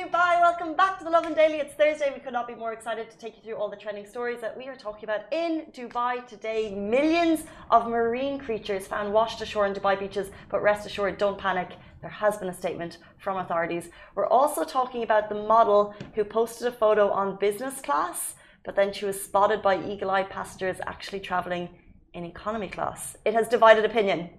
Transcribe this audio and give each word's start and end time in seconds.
Dubai. 0.00 0.40
Welcome 0.40 0.74
back 0.76 0.96
to 0.96 1.04
the 1.04 1.10
Lovin 1.10 1.34
Daily. 1.34 1.58
It's 1.58 1.74
Thursday. 1.74 2.10
We 2.14 2.20
could 2.20 2.32
not 2.32 2.48
be 2.48 2.54
more 2.54 2.72
excited 2.72 3.10
to 3.10 3.18
take 3.18 3.36
you 3.36 3.42
through 3.42 3.56
all 3.56 3.68
the 3.68 3.76
trending 3.76 4.06
stories 4.06 4.40
that 4.40 4.56
we 4.56 4.66
are 4.66 4.74
talking 4.74 5.04
about 5.04 5.30
in 5.30 5.66
Dubai 5.72 6.26
today. 6.26 6.74
Millions 6.74 7.44
of 7.70 7.86
marine 7.86 8.38
creatures 8.38 8.86
found 8.86 9.12
washed 9.12 9.42
ashore 9.42 9.66
in 9.66 9.74
Dubai 9.74 10.00
beaches, 10.00 10.30
but 10.48 10.62
rest 10.62 10.86
assured, 10.86 11.18
don't 11.18 11.36
panic. 11.36 11.72
There 12.00 12.08
has 12.08 12.38
been 12.38 12.48
a 12.48 12.54
statement 12.54 12.96
from 13.18 13.36
authorities. 13.36 13.90
We're 14.14 14.26
also 14.28 14.64
talking 14.64 15.02
about 15.02 15.28
the 15.28 15.34
model 15.34 15.94
who 16.14 16.24
posted 16.24 16.68
a 16.68 16.72
photo 16.72 17.10
on 17.10 17.36
business 17.36 17.82
class, 17.82 18.36
but 18.64 18.74
then 18.76 18.94
she 18.94 19.04
was 19.04 19.20
spotted 19.22 19.60
by 19.60 19.84
eagle 19.86 20.10
eyed 20.10 20.30
passengers 20.30 20.78
actually 20.86 21.20
traveling 21.20 21.68
in 22.14 22.24
economy 22.24 22.68
class. 22.68 23.18
It 23.26 23.34
has 23.34 23.48
divided 23.48 23.84
opinion 23.84 24.30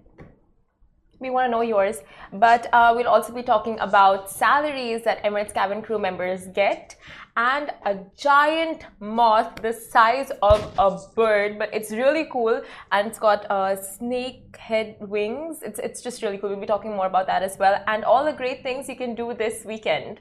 we 1.22 1.30
want 1.30 1.46
to 1.46 1.50
know 1.50 1.62
yours. 1.62 1.98
But 2.32 2.68
uh, 2.72 2.92
we'll 2.94 3.08
also 3.08 3.32
be 3.32 3.42
talking 3.42 3.78
about 3.80 4.28
salaries 4.30 5.04
that 5.04 5.22
Emirates 5.24 5.54
cabin 5.54 5.80
crew 5.80 5.98
members 5.98 6.48
get 6.48 6.96
and 7.36 7.70
a 7.86 7.98
giant 8.16 8.84
moth 9.00 9.56
the 9.62 9.72
size 9.72 10.30
of 10.42 10.60
a 10.78 10.98
bird, 11.14 11.58
but 11.58 11.72
it's 11.72 11.90
really 11.90 12.28
cool 12.30 12.60
and 12.90 13.06
it's 13.08 13.18
got 13.18 13.50
uh, 13.50 13.74
snake 13.80 14.56
head 14.58 14.96
wings. 15.00 15.62
It's, 15.62 15.78
it's 15.78 16.02
just 16.02 16.22
really 16.22 16.36
cool. 16.36 16.50
We'll 16.50 16.60
be 16.60 16.66
talking 16.66 16.94
more 16.94 17.06
about 17.06 17.26
that 17.28 17.42
as 17.42 17.56
well 17.58 17.82
and 17.86 18.04
all 18.04 18.24
the 18.24 18.32
great 18.32 18.62
things 18.62 18.88
you 18.88 18.96
can 18.96 19.14
do 19.14 19.32
this 19.32 19.64
weekend. 19.64 20.20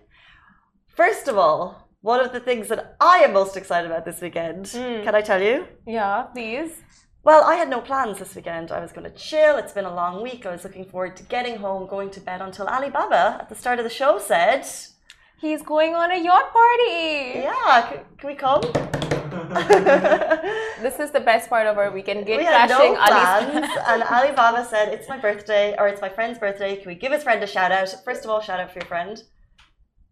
First 0.88 1.28
of 1.28 1.38
all, 1.38 1.90
one 2.02 2.20
of 2.20 2.32
the 2.32 2.40
things 2.40 2.68
that 2.70 2.96
I 3.00 3.20
am 3.20 3.34
most 3.34 3.56
excited 3.58 3.92
about 3.92 4.06
this 4.06 4.22
weekend, 4.22 4.66
mm. 4.66 5.04
can 5.04 5.14
I 5.14 5.22
tell 5.22 5.42
you? 5.42 5.68
Yeah, 5.86 6.24
please. 6.34 6.72
Well, 7.24 7.44
I 7.44 7.54
had 7.54 7.70
no 7.70 7.82
plans 7.82 8.18
this 8.18 8.36
weekend. 8.36 8.72
I 8.72 8.80
was 8.80 8.92
going 8.92 9.04
to 9.04 9.16
chill. 9.16 9.58
It's 9.58 9.74
been 9.74 9.86
a 9.86 9.94
long 9.94 10.24
week. 10.24 10.48
I 10.48 10.52
was 10.52 10.64
looking 10.64 10.86
forward 10.86 11.16
to 11.18 11.24
getting 11.24 11.58
home, 11.58 11.88
going 11.88 12.10
to 12.12 12.20
bed 12.20 12.42
until 12.42 12.68
Alibaba 12.68 13.38
at 13.42 13.48
the 13.48 13.54
start 13.54 13.78
of 13.78 13.84
the 13.84 13.92
show 13.92 14.18
said, 14.18 14.66
He's 15.40 15.62
going 15.62 15.94
on 15.94 16.10
a 16.12 16.18
yacht 16.18 16.52
party. 16.52 17.42
Yeah, 17.46 17.90
can, 17.90 18.00
can 18.18 18.28
we 18.28 18.36
come? 18.36 18.62
this 20.82 21.00
is 21.00 21.12
the 21.12 21.20
best 21.20 21.48
part 21.48 21.68
of 21.68 21.78
our 21.78 21.92
weekend. 21.92 22.26
Gate 22.26 22.40
we 22.40 22.46
had 22.46 22.70
no 22.70 22.96
plans, 23.08 23.70
and 23.88 24.02
Alibaba 24.04 24.66
said, 24.68 24.90
It's 24.90 25.08
my 25.08 25.20
birthday, 25.20 25.76
or 25.78 25.88
it's 25.88 26.02
my 26.02 26.10
friend's 26.10 26.40
birthday. 26.40 26.78
Can 26.78 26.88
we 26.88 26.96
give 26.96 27.12
his 27.12 27.22
friend 27.22 27.44
a 27.44 27.48
shout 27.48 27.72
out? 27.72 27.94
First 28.04 28.24
of 28.24 28.32
all, 28.32 28.42
shout 28.42 28.60
out 28.60 28.72
for 28.72 28.80
your 28.80 28.88
friend. 28.88 29.22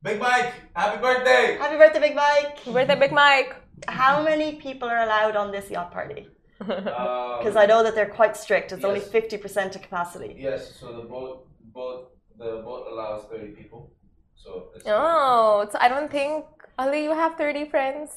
Big 0.03 0.19
Mike, 0.19 0.53
happy 0.75 1.01
birthday! 1.01 1.57
Happy 1.59 1.75
birthday, 1.75 1.99
Big 1.99 2.15
Mike! 2.15 2.59
Happy 2.59 2.71
birthday, 2.71 2.99
Big 2.99 3.11
Mike! 3.11 3.55
How 3.87 4.23
many 4.23 4.55
people 4.55 4.87
are 4.87 5.03
allowed 5.03 5.35
on 5.35 5.51
this 5.51 5.69
yacht 5.69 5.91
party? 5.91 6.27
Because 6.59 7.55
um, 7.55 7.57
I 7.57 7.65
know 7.65 7.83
that 7.83 7.95
they're 7.95 8.13
quite 8.21 8.35
strict. 8.35 8.71
It's 8.71 8.81
yes. 8.81 8.87
only 8.87 8.99
fifty 8.99 9.37
percent 9.37 9.75
of 9.75 9.81
capacity. 9.81 10.35
Yes. 10.37 10.75
So 10.79 10.87
the 10.93 11.07
boat, 11.07 11.47
boat, 11.73 12.11
the 12.37 12.61
boat 12.65 12.87
allows 12.91 13.25
thirty 13.31 13.51
people. 13.51 13.91
So. 14.35 14.69
oh, 14.85 15.67
so 15.71 15.77
I 15.81 15.87
don't 15.89 16.11
think 16.11 16.45
Ali, 16.77 17.03
you 17.03 17.13
have 17.13 17.35
thirty 17.35 17.65
friends. 17.65 18.09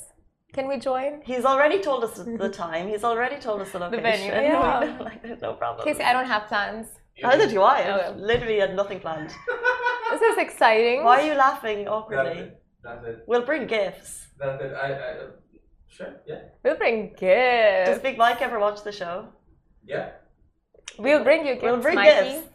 Can 0.52 0.68
we 0.68 0.78
join? 0.78 1.22
He's 1.24 1.46
already 1.46 1.80
told 1.80 2.04
us 2.04 2.14
the 2.18 2.48
time. 2.48 2.88
He's 2.88 3.04
already 3.04 3.36
told 3.36 3.62
us 3.62 3.70
the 3.70 3.78
location. 3.78 4.02
The 4.04 4.10
venue. 4.10 4.32
Yeah. 4.32 4.98
like, 5.08 5.22
there's 5.22 5.40
no 5.40 5.54
problem. 5.54 5.86
Casey, 5.86 6.02
I 6.02 6.12
don't 6.12 6.26
have 6.26 6.46
plans. 6.46 6.88
Neither 7.22 7.48
do 7.48 7.62
I. 7.62 7.80
I 7.80 8.08
okay. 8.08 8.20
literally 8.20 8.58
had 8.58 8.74
nothing 8.76 9.00
planned. 9.00 9.30
this 10.10 10.22
is 10.22 10.38
exciting. 10.38 11.04
Why 11.04 11.20
are 11.20 11.26
you 11.26 11.34
laughing 11.34 11.88
awkwardly? 11.88 12.34
That's 12.34 12.40
it. 12.40 12.62
That's 12.82 13.06
it. 13.06 13.24
We'll 13.26 13.46
bring 13.46 13.66
gifts. 13.66 14.26
That's 14.38 14.62
it. 14.62 14.72
I, 14.74 14.92
I, 14.92 15.16
Sure, 15.92 16.14
yeah. 16.26 16.40
We'll 16.64 16.76
bring 16.76 17.14
gifts. 17.18 17.90
Does 17.90 17.98
Big 17.98 18.16
Mike 18.16 18.40
ever 18.40 18.58
watch 18.58 18.82
the 18.82 18.92
show? 18.92 19.28
Yeah. 19.84 20.12
We'll 20.98 21.22
bring 21.22 21.46
you 21.46 21.54
gifts. 21.54 21.64
We'll 21.64 21.82
bring 21.82 21.96
Mikey. 21.96 22.30
gifts. 22.30 22.48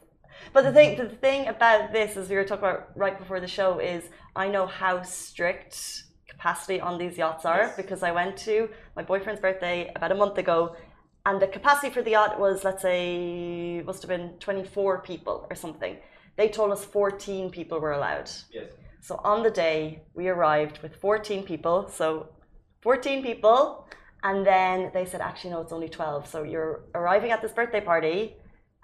But 0.54 0.64
the 0.64 0.72
thing, 0.72 0.98
the 0.98 1.10
thing 1.10 1.48
about 1.48 1.92
this, 1.92 2.18
as 2.18 2.30
we 2.30 2.36
were 2.36 2.44
talking 2.44 2.66
about 2.66 2.90
right 2.96 3.18
before 3.18 3.40
the 3.40 3.48
show, 3.48 3.80
is 3.80 4.04
I 4.36 4.48
know 4.48 4.66
how 4.66 5.04
strict 5.04 6.04
capacity 6.28 6.82
on 6.82 6.98
these 6.98 7.18
yachts 7.18 7.46
are 7.46 7.64
yes. 7.68 7.76
because 7.76 8.02
I 8.02 8.12
went 8.12 8.38
to 8.38 8.70
my 8.96 9.04
boyfriend's 9.04 9.42
birthday 9.42 9.92
about 9.96 10.12
a 10.12 10.16
month 10.16 10.38
ago, 10.38 10.76
and 11.26 11.40
the 11.40 11.48
capacity 11.48 11.92
for 11.92 12.02
the 12.02 12.11
yacht 12.11 12.40
was, 12.40 12.64
let's 12.64 12.82
say, 12.82 13.84
must 13.86 14.02
have 14.02 14.10
been 14.10 14.34
24 14.40 15.02
people 15.02 15.45
or 15.50 15.56
something. 15.56 15.98
They 16.38 16.50
told 16.50 16.72
us 16.72 16.86
14 16.86 17.52
people 17.52 17.80
were 17.80 17.92
allowed. 17.92 18.30
Yes. 18.52 18.72
So 19.02 19.20
on 19.23 19.44
the 19.44 19.52
day 19.52 20.04
we 20.14 20.28
arrived 20.28 20.80
with 20.82 20.95
14 20.95 21.44
people, 21.44 21.90
so 21.90 22.30
14 22.82 23.23
people. 23.23 23.88
And 24.23 24.45
then 24.45 24.92
they 24.93 25.05
said, 25.05 25.21
actually, 25.21 25.52
no, 25.52 25.61
it's 25.61 25.71
only 25.71 25.89
12. 25.89 26.27
So 26.27 26.43
you're 26.43 26.82
arriving 26.95 27.32
at 27.32 27.42
this 27.42 27.52
birthday 27.52 27.82
party, 27.82 28.36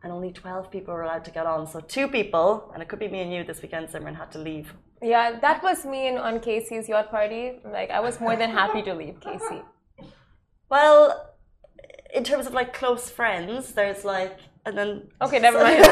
and 0.03 0.11
only 0.11 0.31
12 0.31 0.69
people 0.69 0.93
were 0.93 1.03
allowed 1.03 1.25
to 1.25 1.31
get 1.31 1.45
on. 1.45 1.65
So 1.65 1.79
two 1.79 2.07
people, 2.07 2.69
and 2.73 2.83
it 2.83 2.87
could 2.87 2.99
be 2.99 3.07
me 3.07 3.21
and 3.21 3.33
you 3.33 3.43
this 3.43 3.61
weekend, 3.61 3.87
Simran, 3.89 4.15
had 4.15 4.31
to 4.33 4.39
leave. 4.39 4.73
Yeah, 5.01 5.39
that 5.39 5.63
was 5.63 5.85
me 5.85 6.07
and 6.07 6.17
on 6.17 6.39
Casey's 6.39 6.87
yacht 6.87 7.09
party. 7.09 7.59
Like, 7.65 7.89
I 7.89 7.99
was 7.99 8.19
more 8.19 8.35
than 8.35 8.51
happy 8.51 8.81
to 8.83 8.93
leave 8.93 9.19
Casey. 9.19 9.61
Well, 10.69 11.35
in 12.15 12.23
terms 12.23 12.47
of 12.47 12.53
like 12.53 12.73
close 12.73 13.07
friends, 13.07 13.73
there's 13.73 14.03
like 14.03 14.39
and 14.65 14.77
then 14.77 15.03
okay, 15.21 15.39
never 15.39 15.59
mind. 15.59 15.83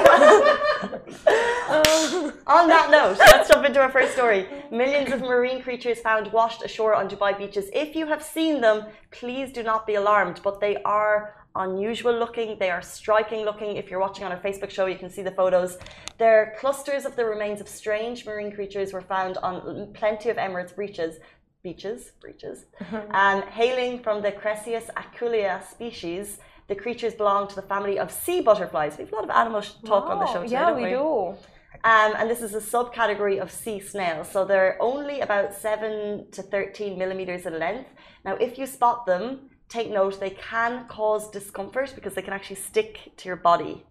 on 2.48 2.68
that 2.68 2.90
note, 2.90 3.18
let's 3.20 3.50
jump 3.50 3.66
into 3.66 3.80
our 3.80 3.92
first 3.92 4.14
story. 4.14 4.48
Millions 4.72 5.12
of 5.12 5.22
marine 5.22 5.62
creatures 5.62 6.00
found 6.00 6.32
washed 6.32 6.64
ashore 6.64 6.96
on 6.96 7.10
Dubai 7.10 7.38
beaches. 7.38 7.70
If 7.74 7.96
you 7.96 8.08
have 8.08 8.24
seen 8.24 8.62
them, 8.62 8.86
please 9.12 9.52
do 9.52 9.64
not 9.64 9.86
be 9.86 9.96
alarmed, 9.96 10.42
but 10.44 10.60
they 10.60 10.78
are 10.84 11.36
unusual 11.56 12.14
looking. 12.14 12.58
They 12.60 12.70
are 12.70 12.82
striking 12.82 13.44
looking. 13.44 13.76
If 13.76 13.90
you're 13.90 14.00
watching 14.00 14.24
on 14.24 14.32
our 14.32 14.40
Facebook 14.40 14.70
show, 14.70 14.86
you 14.86 14.98
can 14.98 15.10
see 15.10 15.22
the 15.22 15.32
photos. 15.32 15.78
There, 16.18 16.42
are 16.42 16.56
clusters 16.60 17.06
of 17.06 17.16
the 17.16 17.26
remains 17.26 17.60
of 17.62 17.68
strange 17.68 18.26
marine 18.26 18.52
creatures 18.52 18.94
were 18.94 19.02
found 19.02 19.38
on 19.38 19.92
plenty 19.94 20.30
of 20.30 20.38
Emirates 20.38 20.76
beaches. 20.76 21.16
Beaches, 21.64 22.14
breaches, 22.20 22.66
um, 23.12 23.44
hailing 23.44 24.02
from 24.02 24.24
the 24.24 24.32
Creseis 24.32 24.90
aculeata 24.96 25.64
species 25.64 26.40
the 26.68 26.76
creatures 26.76 27.14
belong 27.14 27.48
to 27.48 27.56
the 27.56 27.62
family 27.62 28.00
of 28.00 28.12
sea 28.12 28.42
butterflies. 28.42 28.98
We 28.98 29.06
have 29.06 29.14
a 29.14 29.16
lot 29.16 29.24
of 29.26 29.30
animal 29.32 29.62
talk 29.86 30.06
wow. 30.06 30.12
on 30.14 30.20
the 30.20 30.28
show 30.28 30.44
today, 30.44 30.54
yeah, 30.54 30.72
we, 30.74 30.84
we, 30.84 30.90
do. 30.90 31.36
Um, 31.84 32.14
and 32.18 32.30
this 32.30 32.42
is 32.42 32.54
a 32.54 32.60
subcategory 32.60 33.40
of 33.40 33.52
sea 33.52 33.80
snails. 33.80 34.30
So 34.30 34.46
they're 34.46 34.78
only 34.80 35.22
about 35.22 35.54
7 35.54 36.28
to 36.32 36.42
13 36.44 36.98
millimeters 36.98 37.46
in 37.46 37.58
length. 37.58 37.90
Now, 38.24 38.36
if 38.36 38.58
you 38.60 38.68
spot 38.68 39.06
them, 39.06 39.50
take 39.68 39.90
note 39.90 40.20
they 40.20 40.32
can 40.32 40.86
cause 40.88 41.32
discomfort 41.32 41.94
because 41.96 42.14
they 42.14 42.22
can 42.22 42.34
actually 42.34 42.58
stick 42.58 43.14
to 43.18 43.28
your 43.28 43.38
body. 43.38 43.84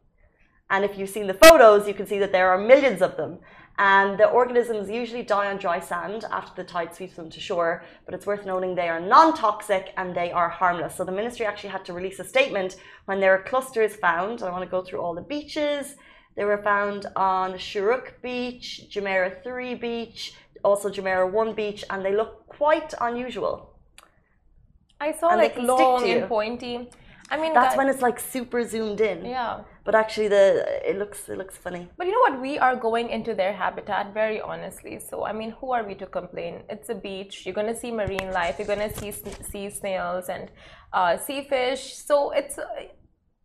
And 0.69 0.85
if 0.85 0.97
you've 0.97 1.11
seen 1.11 1.27
the 1.27 1.35
photos, 1.35 1.89
you 1.89 1.95
can 1.95 2.07
see 2.07 2.21
that 2.21 2.31
there 2.31 2.49
are 2.51 2.59
millions 2.59 3.03
of 3.03 3.17
them. 3.17 3.41
And 3.81 4.19
the 4.19 4.29
organisms 4.29 4.91
usually 4.91 5.23
die 5.23 5.51
on 5.51 5.57
dry 5.57 5.81
sand 5.81 6.27
after 6.31 6.53
the 6.63 6.69
tide 6.69 6.95
sweeps 6.95 7.17
them 7.17 7.31
to 7.31 7.41
shore, 7.41 7.83
but 8.05 8.13
it's 8.13 8.27
worth 8.27 8.45
noting 8.45 8.75
they 8.75 8.91
are 8.91 9.01
non 9.01 9.35
toxic 9.35 9.95
and 9.97 10.15
they 10.15 10.31
are 10.31 10.51
harmless. 10.51 10.95
So 10.97 11.03
the 11.03 11.13
ministry 11.13 11.47
actually 11.47 11.71
had 11.71 11.87
to 11.87 11.95
release 11.95 12.19
a 12.21 12.25
statement 12.25 12.77
when 13.07 13.21
there 13.21 13.35
were 13.35 13.43
clusters 13.43 13.97
found. 13.97 14.43
I 14.43 14.51
want 14.51 14.65
to 14.65 14.71
go 14.71 14.83
through 14.85 15.01
all 15.01 15.15
the 15.15 15.23
beaches. 15.23 15.97
They 16.37 16.45
were 16.45 16.63
found 16.63 17.07
on 17.17 17.55
Shuruk 17.55 18.21
Beach, 18.23 18.83
Jumeirah 18.91 19.43
3 19.43 19.75
Beach, 19.77 20.35
also 20.63 20.91
Jumeirah 20.91 21.33
1 21.33 21.55
Beach, 21.55 21.83
and 21.89 22.05
they 22.05 22.15
look 22.15 22.47
quite 22.49 22.93
unusual. 23.01 23.79
I 25.01 25.13
saw 25.13 25.31
and 25.31 25.39
like 25.39 25.57
long 25.57 26.07
and 26.07 26.29
pointy. 26.29 26.91
I 27.31 27.41
mean, 27.41 27.55
that's 27.55 27.75
that, 27.75 27.79
when 27.79 27.89
it's 27.89 28.03
like 28.03 28.21
super 28.21 28.63
zoomed 28.63 29.01
in. 29.01 29.25
Yeah. 29.25 29.61
But 29.85 29.95
actually, 29.95 30.29
the 30.29 30.45
it 30.89 30.99
looks 30.99 31.29
it 31.29 31.39
looks 31.39 31.57
funny. 31.57 31.89
But 31.97 32.07
you 32.07 32.13
know 32.13 32.25
what? 32.27 32.41
We 32.41 32.59
are 32.59 32.77
going 32.77 33.11
into 33.11 33.35
their 33.35 33.53
habitat 33.53 34.13
very 34.13 34.41
honestly. 34.41 35.01
So 35.01 35.25
I 35.25 35.33
mean, 35.33 35.51
who 35.61 35.73
are 35.73 35.85
we 35.85 35.95
to 35.97 36.07
complain? 36.07 36.63
It's 36.69 36.89
a 36.91 36.95
beach. 36.95 37.47
You're 37.47 37.55
gonna 37.55 37.77
see 37.77 37.91
marine 37.91 38.31
life. 38.33 38.57
You're 38.59 38.69
gonna 38.69 38.95
see 38.95 39.13
sea 39.13 39.71
snails 39.71 40.29
and 40.29 40.51
uh, 40.93 41.17
sea 41.17 41.47
fish. 41.49 41.97
So 41.97 42.31
it's 42.31 42.59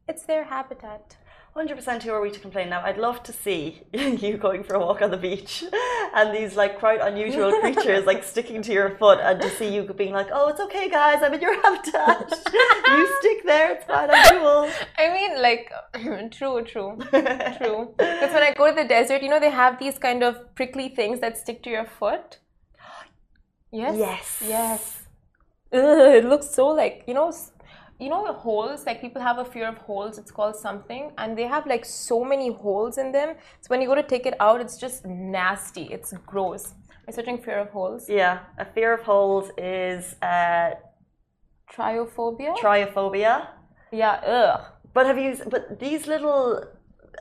it's 0.07 0.23
their 0.23 0.43
habitat. 0.43 1.17
100% 1.55 2.03
who 2.03 2.11
are 2.11 2.19
we 2.19 2.29
to 2.29 2.39
complain 2.41 2.67
now? 2.67 2.81
I'd 2.81 2.97
love 2.97 3.23
to 3.23 3.31
see 3.31 3.81
you 3.93 4.35
going 4.35 4.61
for 4.61 4.73
a 4.73 4.79
walk 4.79 5.01
on 5.01 5.09
the 5.09 5.15
beach 5.15 5.63
and 6.13 6.35
these 6.35 6.57
like 6.57 6.77
quite 6.79 6.99
unusual 6.99 7.49
creatures 7.61 8.05
like 8.05 8.25
sticking 8.25 8.61
to 8.63 8.73
your 8.73 8.97
foot 8.97 9.19
and 9.21 9.41
to 9.41 9.49
see 9.51 9.73
you 9.73 9.83
being 9.83 10.11
like, 10.11 10.27
oh, 10.33 10.49
it's 10.49 10.59
okay, 10.59 10.89
guys, 10.89 11.23
I'm 11.23 11.33
in 11.33 11.39
your 11.39 11.55
habitat. 11.61 12.29
you 12.87 13.17
stick 13.19 13.45
there, 13.45 13.71
it's 13.71 13.85
fine, 13.85 14.09
I'm 14.11 14.37
cool. 14.37 14.69
I 14.97 15.13
mean, 15.13 15.41
like, 15.41 15.71
true, 16.33 16.61
true, 16.65 16.97
true. 17.57 17.93
Because 17.97 18.33
when 18.33 18.43
I 18.43 18.53
go 18.53 18.67
to 18.67 18.75
the 18.75 18.87
desert, 18.87 19.23
you 19.23 19.29
know, 19.29 19.39
they 19.39 19.49
have 19.49 19.79
these 19.79 19.97
kind 19.97 20.23
of 20.23 20.53
prickly 20.55 20.89
things 20.89 21.21
that 21.21 21.37
stick 21.37 21.63
to 21.63 21.69
your 21.69 21.85
foot. 21.85 22.39
Yes. 23.71 23.97
Yes. 23.97 24.41
Yes. 24.47 25.01
Ugh, 25.73 26.15
it 26.15 26.23
looks 26.23 26.49
so 26.49 26.67
like, 26.67 27.03
you 27.07 27.13
know, 27.13 27.33
you 27.99 28.09
know 28.09 28.25
holes 28.33 28.85
like 28.85 28.99
people 28.99 29.21
have 29.21 29.37
a 29.37 29.45
fear 29.45 29.67
of 29.67 29.77
holes 29.77 30.17
it's 30.17 30.31
called 30.31 30.55
something 30.55 31.11
and 31.17 31.37
they 31.37 31.43
have 31.43 31.65
like 31.65 31.85
so 31.85 32.25
many 32.25 32.51
holes 32.51 32.97
in 32.97 33.11
them 33.11 33.35
so 33.61 33.67
when 33.67 33.81
you 33.81 33.87
go 33.87 33.95
to 33.95 34.03
take 34.03 34.25
it 34.25 34.35
out 34.39 34.59
it's 34.59 34.77
just 34.77 35.05
nasty 35.05 35.83
it's 35.83 36.13
gross. 36.25 36.73
I'm 37.07 37.13
searching 37.13 37.37
fear 37.37 37.59
of 37.59 37.69
holes? 37.69 38.09
Yeah 38.09 38.39
a 38.57 38.65
fear 38.65 38.93
of 38.93 39.01
holes 39.01 39.51
is 39.57 40.15
uh 40.21 40.71
trypophobia? 41.71 42.57
Trypophobia. 42.57 43.47
Yeah 43.91 44.15
ugh. 44.25 44.61
But 44.93 45.05
have 45.05 45.17
you 45.17 45.37
but 45.49 45.79
these 45.79 46.07
little 46.07 46.63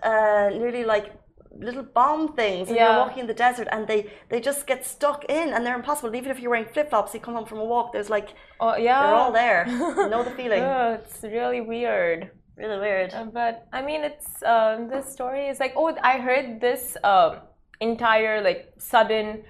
uh 0.03 0.51
nearly 0.53 0.85
like 0.85 1.13
little 1.59 1.83
bomb 1.83 2.35
things 2.35 2.69
and 2.69 2.77
Yeah. 2.77 2.91
you're 2.97 2.99
walking 3.05 3.21
in 3.21 3.27
the 3.27 3.35
desert 3.35 3.69
and 3.71 3.87
they 3.87 4.11
they 4.29 4.41
just 4.41 4.67
get 4.67 4.85
stuck 4.85 5.25
in 5.29 5.53
and 5.55 5.65
they're 5.65 5.77
impossible. 5.77 6.15
Even 6.17 6.31
if 6.31 6.39
you're 6.41 6.51
wearing 6.51 6.67
flip 6.73 6.91
flops, 6.91 7.15
you 7.15 7.21
come 7.21 7.35
home 7.35 7.47
from 7.47 7.59
a 7.59 7.65
walk, 7.65 7.93
there's 7.93 8.11
like 8.11 8.31
Oh 8.61 8.77
yeah. 8.77 9.03
they're 9.03 9.15
all 9.15 9.33
there. 9.33 9.67
You 9.69 10.09
know 10.15 10.23
the 10.25 10.31
feeling. 10.33 10.61
Yeah, 10.63 10.95
it's 10.95 11.23
really 11.23 11.61
weird. 11.61 12.31
Really 12.57 12.79
weird. 12.79 13.13
Uh, 13.15 13.25
but 13.25 13.67
I 13.73 13.83
mean, 13.83 14.03
it's 14.05 14.43
um, 14.45 14.89
this 14.89 15.13
story 15.13 15.49
is 15.49 15.59
like, 15.59 15.73
oh, 15.77 15.97
I 16.03 16.19
heard 16.19 16.61
this 16.61 16.97
um, 17.03 17.39
entire 17.81 18.41
like 18.43 18.73
sudden 18.79 19.43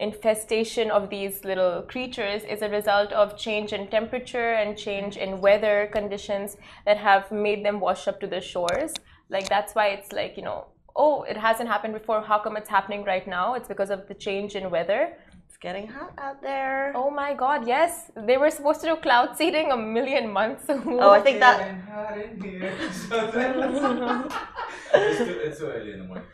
infestation 0.00 0.90
of 0.90 1.10
these 1.10 1.44
little 1.44 1.82
creatures 1.82 2.42
is 2.44 2.62
a 2.62 2.68
result 2.68 3.12
of 3.12 3.36
change 3.36 3.72
in 3.72 3.86
temperature 3.88 4.52
and 4.54 4.76
change 4.76 5.16
in 5.16 5.40
weather 5.40 5.88
conditions 5.92 6.56
that 6.86 6.96
have 6.98 7.30
made 7.30 7.64
them 7.64 7.78
wash 7.80 8.08
up 8.08 8.18
to 8.20 8.26
the 8.26 8.40
shores. 8.40 8.92
Like 9.28 9.48
that's 9.48 9.74
why 9.74 9.88
it's 9.88 10.12
like 10.12 10.36
you 10.36 10.42
know, 10.42 10.66
oh, 10.96 11.22
it 11.22 11.36
hasn't 11.36 11.68
happened 11.68 11.94
before. 11.94 12.20
How 12.22 12.38
come 12.38 12.56
it's 12.56 12.68
happening 12.68 13.04
right 13.04 13.26
now? 13.26 13.54
It's 13.54 13.68
because 13.68 13.90
of 13.90 14.06
the 14.08 14.14
change 14.14 14.54
in 14.56 14.70
weather. 14.70 15.16
It's 15.48 15.56
getting 15.58 15.86
hot 15.86 16.12
out 16.18 16.40
there. 16.42 16.92
Oh 16.94 17.10
my 17.10 17.34
God! 17.34 17.66
Yes, 17.66 18.10
they 18.16 18.36
were 18.36 18.50
supposed 18.50 18.80
to 18.82 18.86
do 18.86 18.96
cloud 18.96 19.36
seeding 19.36 19.70
a 19.70 19.76
million 19.76 20.30
months 20.32 20.68
ago. 20.68 20.98
Oh, 21.00 21.10
I 21.10 21.20
think 21.20 21.40
that 21.40 21.58
Getting 21.58 21.80
hot 21.80 22.18
in 22.18 22.40
here. 22.40 22.72
it's, 24.94 25.18
too, 25.18 25.40
it's 25.44 25.58
too 25.58 25.66
early 25.66 25.92
in 25.92 25.98
the 25.98 26.04
morning. 26.04 26.24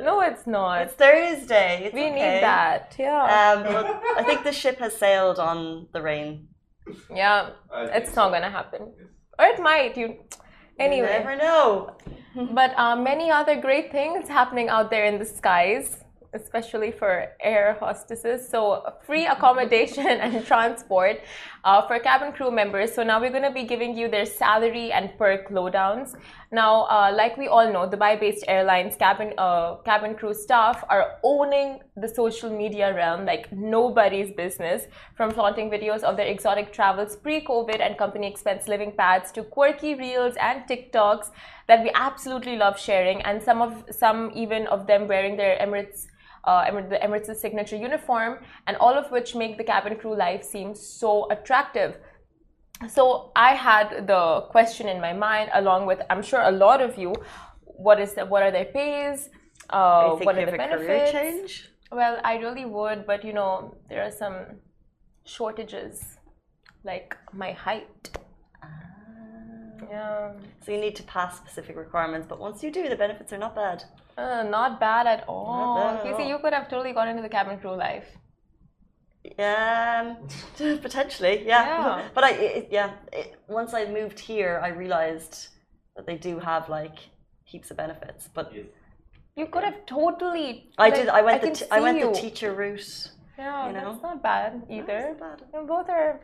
no, 0.00 0.20
it's 0.20 0.46
not. 0.46 0.82
it's 0.82 0.94
Thursday. 0.94 1.84
It's 1.84 1.94
we 1.94 2.02
okay. 2.02 2.12
need 2.12 2.42
that. 2.42 2.94
Yeah. 2.98 3.22
Um, 3.22 3.66
I 4.16 4.22
think 4.22 4.44
the 4.44 4.52
ship 4.52 4.78
has 4.78 4.96
sailed 4.96 5.38
on 5.38 5.88
the 5.92 6.02
rain. 6.02 6.48
yeah. 7.14 7.50
It's 7.72 8.14
not 8.14 8.28
so. 8.28 8.32
gonna 8.32 8.50
happen. 8.50 8.92
Or 9.38 9.46
it 9.46 9.60
might. 9.60 9.96
You. 9.96 10.18
You 10.78 10.84
Anyway. 10.84 11.08
never 11.18 11.36
know. 11.36 11.92
But 12.52 12.78
uh, 12.78 12.94
many 12.96 13.30
other 13.30 13.56
great 13.56 13.90
things 13.90 14.28
happening 14.28 14.68
out 14.68 14.90
there 14.90 15.04
in 15.06 15.18
the 15.18 15.24
skies, 15.24 16.04
especially 16.34 16.92
for 16.92 17.10
air 17.40 17.76
hostesses. 17.80 18.48
So, 18.48 18.92
free 19.04 19.26
accommodation 19.26 20.06
and 20.24 20.46
transport 20.46 21.20
uh, 21.64 21.82
for 21.86 21.98
cabin 21.98 22.32
crew 22.32 22.52
members. 22.52 22.94
So, 22.94 23.02
now 23.02 23.20
we're 23.20 23.30
going 23.38 23.42
to 23.42 23.50
be 23.50 23.64
giving 23.64 23.96
you 23.96 24.08
their 24.08 24.26
salary 24.26 24.92
and 24.92 25.10
perk 25.18 25.48
lowdowns. 25.50 26.14
Now, 26.50 26.84
uh, 26.84 27.12
like 27.14 27.36
we 27.36 27.46
all 27.46 27.70
know, 27.70 27.86
the 27.86 27.98
Dubai 27.98 28.18
based 28.18 28.42
airlines 28.48 28.96
cabin, 28.96 29.34
uh, 29.36 29.76
cabin 29.84 30.14
crew 30.14 30.32
staff 30.32 30.82
are 30.88 31.18
owning 31.22 31.80
the 31.94 32.08
social 32.08 32.48
media 32.48 32.94
realm 32.94 33.26
like 33.26 33.52
nobody's 33.52 34.32
business, 34.32 34.86
from 35.14 35.30
flaunting 35.30 35.68
videos 35.68 36.02
of 36.02 36.16
their 36.16 36.26
exotic 36.26 36.72
travels 36.72 37.16
pre 37.16 37.44
COVID 37.44 37.80
and 37.80 37.98
company 37.98 38.26
expense 38.26 38.66
living 38.66 38.92
pads 38.92 39.30
to 39.32 39.42
quirky 39.42 39.94
reels 39.94 40.36
and 40.40 40.62
TikToks 40.66 41.30
that 41.66 41.82
we 41.82 41.90
absolutely 41.94 42.56
love 42.56 42.80
sharing, 42.80 43.20
and 43.22 43.42
some 43.42 43.60
of 43.60 43.84
some 43.90 44.30
even 44.34 44.66
of 44.68 44.86
them 44.86 45.06
wearing 45.06 45.36
their 45.36 45.58
Emirates. 45.58 46.06
Uh, 46.44 46.70
the 46.88 46.96
Emirates' 46.96 47.36
signature 47.36 47.76
uniform, 47.76 48.38
and 48.66 48.76
all 48.78 48.94
of 48.94 49.10
which 49.10 49.34
make 49.34 49.58
the 49.58 49.64
cabin 49.64 49.96
crew 49.96 50.16
life 50.16 50.42
seem 50.42 50.74
so 50.74 51.28
attractive. 51.30 51.98
So 52.86 53.32
I 53.34 53.54
had 53.54 54.06
the 54.06 54.42
question 54.50 54.88
in 54.88 55.00
my 55.00 55.12
mind, 55.12 55.50
along 55.54 55.86
with 55.86 56.00
I'm 56.10 56.22
sure 56.22 56.40
a 56.40 56.50
lot 56.50 56.80
of 56.80 56.96
you, 56.96 57.12
what 57.64 58.00
is 58.00 58.14
the, 58.14 58.24
what 58.24 58.42
are 58.42 58.50
their 58.52 58.66
pays? 58.66 59.30
Uh, 59.70 60.10
what 60.16 60.38
are 60.38 60.46
the 60.46 60.56
benefits? 60.56 61.12
change. 61.12 61.70
Well, 61.90 62.20
I 62.24 62.36
really 62.36 62.64
would, 62.66 63.06
but 63.06 63.24
you 63.24 63.32
know, 63.32 63.74
there 63.88 64.02
are 64.04 64.10
some 64.10 64.36
shortages, 65.24 66.18
like 66.84 67.16
my 67.32 67.52
height. 67.52 68.10
Yeah, 69.90 70.32
So 70.64 70.72
you 70.72 70.78
need 70.80 70.96
to 70.96 71.02
pass 71.04 71.36
specific 71.38 71.76
requirements, 71.76 72.26
but 72.28 72.38
once 72.38 72.62
you 72.62 72.70
do, 72.70 72.88
the 72.88 72.96
benefits 72.96 73.32
are 73.32 73.38
not 73.38 73.54
bad. 73.54 73.84
uh, 74.18 74.42
not 74.42 74.80
bad 74.80 75.06
at 75.06 75.24
all. 75.28 75.76
bad 75.76 76.00
at 76.00 76.06
you 76.06 76.16
see, 76.16 76.24
all. 76.24 76.28
you 76.28 76.38
could 76.38 76.52
have 76.52 76.68
totally 76.68 76.92
gone 76.92 77.08
into 77.08 77.22
the 77.22 77.28
cabin 77.28 77.58
crew 77.58 77.76
life. 77.76 78.06
Um, 79.38 80.16
potentially, 80.80 81.44
yeah. 81.46 81.64
Yeah. 81.64 82.08
But 82.14 82.24
I, 82.24 82.30
it, 82.32 82.68
yeah, 82.70 82.92
it, 83.12 83.36
once 83.48 83.74
I 83.74 83.84
moved 83.86 84.18
here, 84.18 84.60
I 84.62 84.68
realized 84.68 85.48
that 85.96 86.06
they 86.06 86.16
do 86.16 86.38
have 86.38 86.68
like 86.68 86.98
heaps 87.44 87.70
of 87.70 87.76
benefits. 87.76 88.28
But 88.32 88.52
Yes. 88.54 88.66
You 89.38 89.46
could 89.46 89.62
have 89.62 89.86
totally. 89.86 90.68
I 90.78 90.88
like, 90.88 90.94
did. 90.96 91.08
I 91.08 91.22
went 91.22 91.42
can 91.42 91.52
the 91.52 91.58
t- 91.60 91.66
I 91.70 91.78
went 91.80 92.00
see 92.00 92.08
the 92.08 92.12
teacher 92.12 92.52
route. 92.54 93.10
Yeah, 93.38 93.68
you 93.68 93.72
know? 93.72 93.92
that's 93.92 94.02
not 94.02 94.20
bad 94.20 94.66
either. 94.68 95.14
not 95.14 95.20
bad. 95.20 95.42
Yeah, 95.54 95.62
both 95.62 95.88
are, 95.88 96.20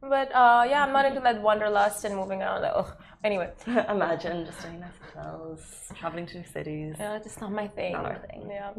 but 0.00 0.30
uh, 0.34 0.64
yeah, 0.68 0.82
I'm 0.84 0.92
not 0.92 1.04
into 1.06 1.20
that 1.20 1.40
wanderlust 1.42 2.04
and 2.04 2.14
moving 2.16 2.42
around. 2.42 2.62
Like, 2.62 2.72
ugh. 2.74 2.96
Anyway, 3.24 3.50
Imagine 3.88 4.44
just 4.46 4.62
doing 4.62 4.78
nice 4.80 4.90
hotels, 5.14 5.60
traveling 5.98 6.26
to 6.26 6.44
cities. 6.46 6.94
yeah, 6.98 7.18
just 7.18 7.40
not 7.40 7.50
my 7.50 7.66
thing. 7.66 7.92
Not 7.92 8.04
our 8.04 8.18
thing. 8.28 8.48
Yeah, 8.48 8.72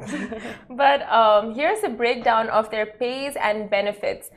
but 0.70 1.02
um, 1.12 1.54
here's 1.54 1.84
a 1.84 1.90
breakdown 1.90 2.50
of 2.50 2.70
their 2.72 2.86
pays 2.86 3.36
and 3.42 3.70
benefits. 3.70 4.30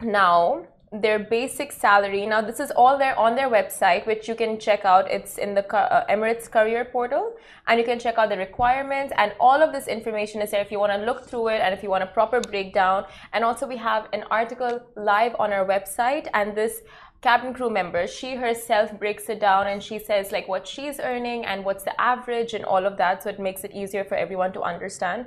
Now, 0.00 0.64
their 0.92 1.18
basic 1.18 1.72
salary. 1.72 2.24
Now, 2.26 2.40
this 2.40 2.60
is 2.60 2.70
all 2.70 2.98
there 2.98 3.18
on 3.18 3.34
their 3.34 3.50
website, 3.50 4.06
which 4.06 4.28
you 4.28 4.34
can 4.34 4.58
check 4.58 4.84
out. 4.84 5.10
It's 5.10 5.38
in 5.38 5.54
the 5.54 5.64
uh, 5.74 6.06
Emirates 6.06 6.50
Career 6.50 6.84
Portal, 6.84 7.34
and 7.66 7.78
you 7.78 7.84
can 7.84 7.98
check 7.98 8.16
out 8.18 8.30
the 8.30 8.36
requirements. 8.36 9.12
And 9.16 9.32
all 9.38 9.62
of 9.62 9.72
this 9.72 9.86
information 9.86 10.40
is 10.40 10.50
there 10.50 10.62
if 10.62 10.70
you 10.70 10.78
want 10.78 10.92
to 10.92 11.04
look 11.04 11.26
through 11.26 11.48
it 11.48 11.60
and 11.60 11.74
if 11.74 11.82
you 11.82 11.90
want 11.90 12.04
a 12.04 12.06
proper 12.06 12.40
breakdown. 12.40 13.04
And 13.32 13.44
also, 13.44 13.66
we 13.66 13.76
have 13.76 14.08
an 14.12 14.24
article 14.30 14.80
live 14.96 15.36
on 15.38 15.52
our 15.52 15.66
website, 15.66 16.28
and 16.34 16.56
this 16.56 16.80
cabin 17.20 17.52
crew 17.52 17.68
member 17.68 18.06
she 18.06 18.36
herself 18.36 18.96
breaks 18.96 19.28
it 19.28 19.40
down 19.40 19.66
and 19.66 19.82
she 19.82 19.98
says 19.98 20.30
like 20.30 20.46
what 20.46 20.64
she's 20.64 21.00
earning 21.00 21.44
and 21.44 21.64
what's 21.64 21.82
the 21.82 22.00
average 22.00 22.54
and 22.54 22.64
all 22.64 22.86
of 22.86 22.96
that 22.96 23.20
so 23.20 23.28
it 23.28 23.40
makes 23.40 23.64
it 23.64 23.72
easier 23.72 24.04
for 24.04 24.14
everyone 24.14 24.52
to 24.52 24.62
understand 24.62 25.26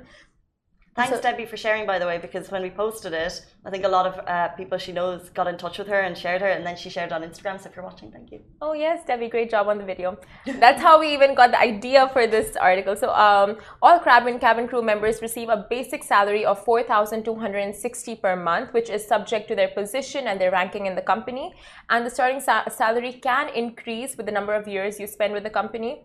Thanks, 0.94 1.14
So- 1.14 1.22
Debbie, 1.22 1.46
for 1.46 1.56
sharing, 1.56 1.86
by 1.86 1.98
the 1.98 2.06
way, 2.06 2.18
because 2.18 2.50
when 2.50 2.60
we 2.60 2.68
posted 2.68 3.14
it, 3.14 3.46
I 3.64 3.70
think 3.70 3.84
a 3.84 3.88
lot 3.88 4.06
of 4.06 4.14
uh, 4.26 4.48
people 4.48 4.76
she 4.76 4.92
knows 4.92 5.30
got 5.30 5.46
in 5.46 5.56
touch 5.56 5.78
with 5.78 5.88
her 5.88 6.00
and 6.00 6.18
shared 6.18 6.42
her, 6.42 6.48
and 6.48 6.66
then 6.66 6.76
she 6.76 6.90
shared 6.90 7.12
on 7.12 7.22
Instagram. 7.22 7.58
So 7.58 7.70
if 7.70 7.76
you're 7.76 7.84
watching, 7.84 8.12
thank 8.12 8.30
you. 8.30 8.40
Oh 8.60 8.74
yes, 8.74 9.06
Debbie, 9.06 9.30
great 9.30 9.50
job 9.50 9.68
on 9.68 9.78
the 9.78 9.84
video. 9.84 10.18
That's 10.44 10.82
how 10.82 11.00
we 11.00 11.14
even 11.14 11.34
got 11.34 11.52
the 11.52 11.58
idea 11.60 12.10
for 12.12 12.26
this 12.26 12.56
article. 12.56 12.94
So 12.94 13.10
um, 13.14 13.56
all 13.80 14.00
cabin 14.00 14.38
cabin 14.38 14.68
crew 14.68 14.82
members 14.82 15.22
receive 15.22 15.48
a 15.48 15.66
basic 15.70 16.04
salary 16.04 16.44
of 16.44 16.62
four 16.62 16.82
thousand 16.82 17.24
two 17.24 17.36
hundred 17.36 17.60
and 17.60 17.74
sixty 17.74 18.14
per 18.14 18.36
month, 18.36 18.74
which 18.74 18.90
is 18.90 19.06
subject 19.06 19.48
to 19.48 19.54
their 19.54 19.68
position 19.68 20.26
and 20.26 20.38
their 20.38 20.50
ranking 20.50 20.84
in 20.84 20.94
the 20.94 21.00
company. 21.14 21.54
And 21.88 22.04
the 22.04 22.10
starting 22.10 22.40
sa- 22.40 22.68
salary 22.68 23.14
can 23.14 23.48
increase 23.48 24.18
with 24.18 24.26
the 24.26 24.32
number 24.32 24.52
of 24.52 24.68
years 24.68 25.00
you 25.00 25.06
spend 25.06 25.32
with 25.32 25.44
the 25.44 25.50
company. 25.50 26.04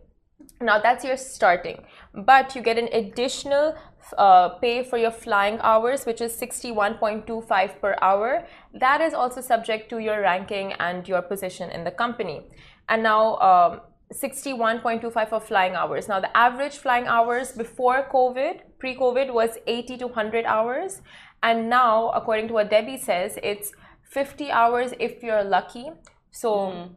Now 0.61 0.79
that's 0.79 1.03
your 1.03 1.17
starting, 1.17 1.83
but 2.13 2.55
you 2.55 2.61
get 2.61 2.77
an 2.77 2.89
additional 2.93 3.75
uh, 4.17 4.49
pay 4.59 4.83
for 4.83 4.97
your 4.97 5.11
flying 5.11 5.59
hours, 5.61 6.05
which 6.05 6.21
is 6.21 6.33
61.25 6.39 7.81
per 7.81 7.95
hour. 8.01 8.45
That 8.73 9.01
is 9.01 9.13
also 9.13 9.41
subject 9.41 9.89
to 9.89 9.99
your 9.99 10.21
ranking 10.21 10.73
and 10.73 11.07
your 11.07 11.21
position 11.21 11.69
in 11.71 11.83
the 11.83 11.91
company. 11.91 12.47
And 12.89 13.03
now, 13.03 13.35
um, 13.37 13.81
61.25 14.13 15.29
for 15.29 15.39
flying 15.39 15.75
hours. 15.75 16.07
Now, 16.07 16.19
the 16.21 16.35
average 16.35 16.77
flying 16.77 17.07
hours 17.07 17.51
before 17.51 18.07
COVID, 18.11 18.61
pre 18.79 18.95
COVID, 18.95 19.33
was 19.33 19.57
80 19.67 19.97
to 19.97 20.07
100 20.07 20.45
hours. 20.45 21.01
And 21.43 21.69
now, 21.69 22.09
according 22.11 22.47
to 22.47 22.53
what 22.53 22.69
Debbie 22.69 22.97
says, 22.97 23.37
it's 23.43 23.73
50 24.03 24.49
hours 24.51 24.93
if 24.99 25.21
you're 25.21 25.43
lucky. 25.43 25.91
So, 26.31 26.91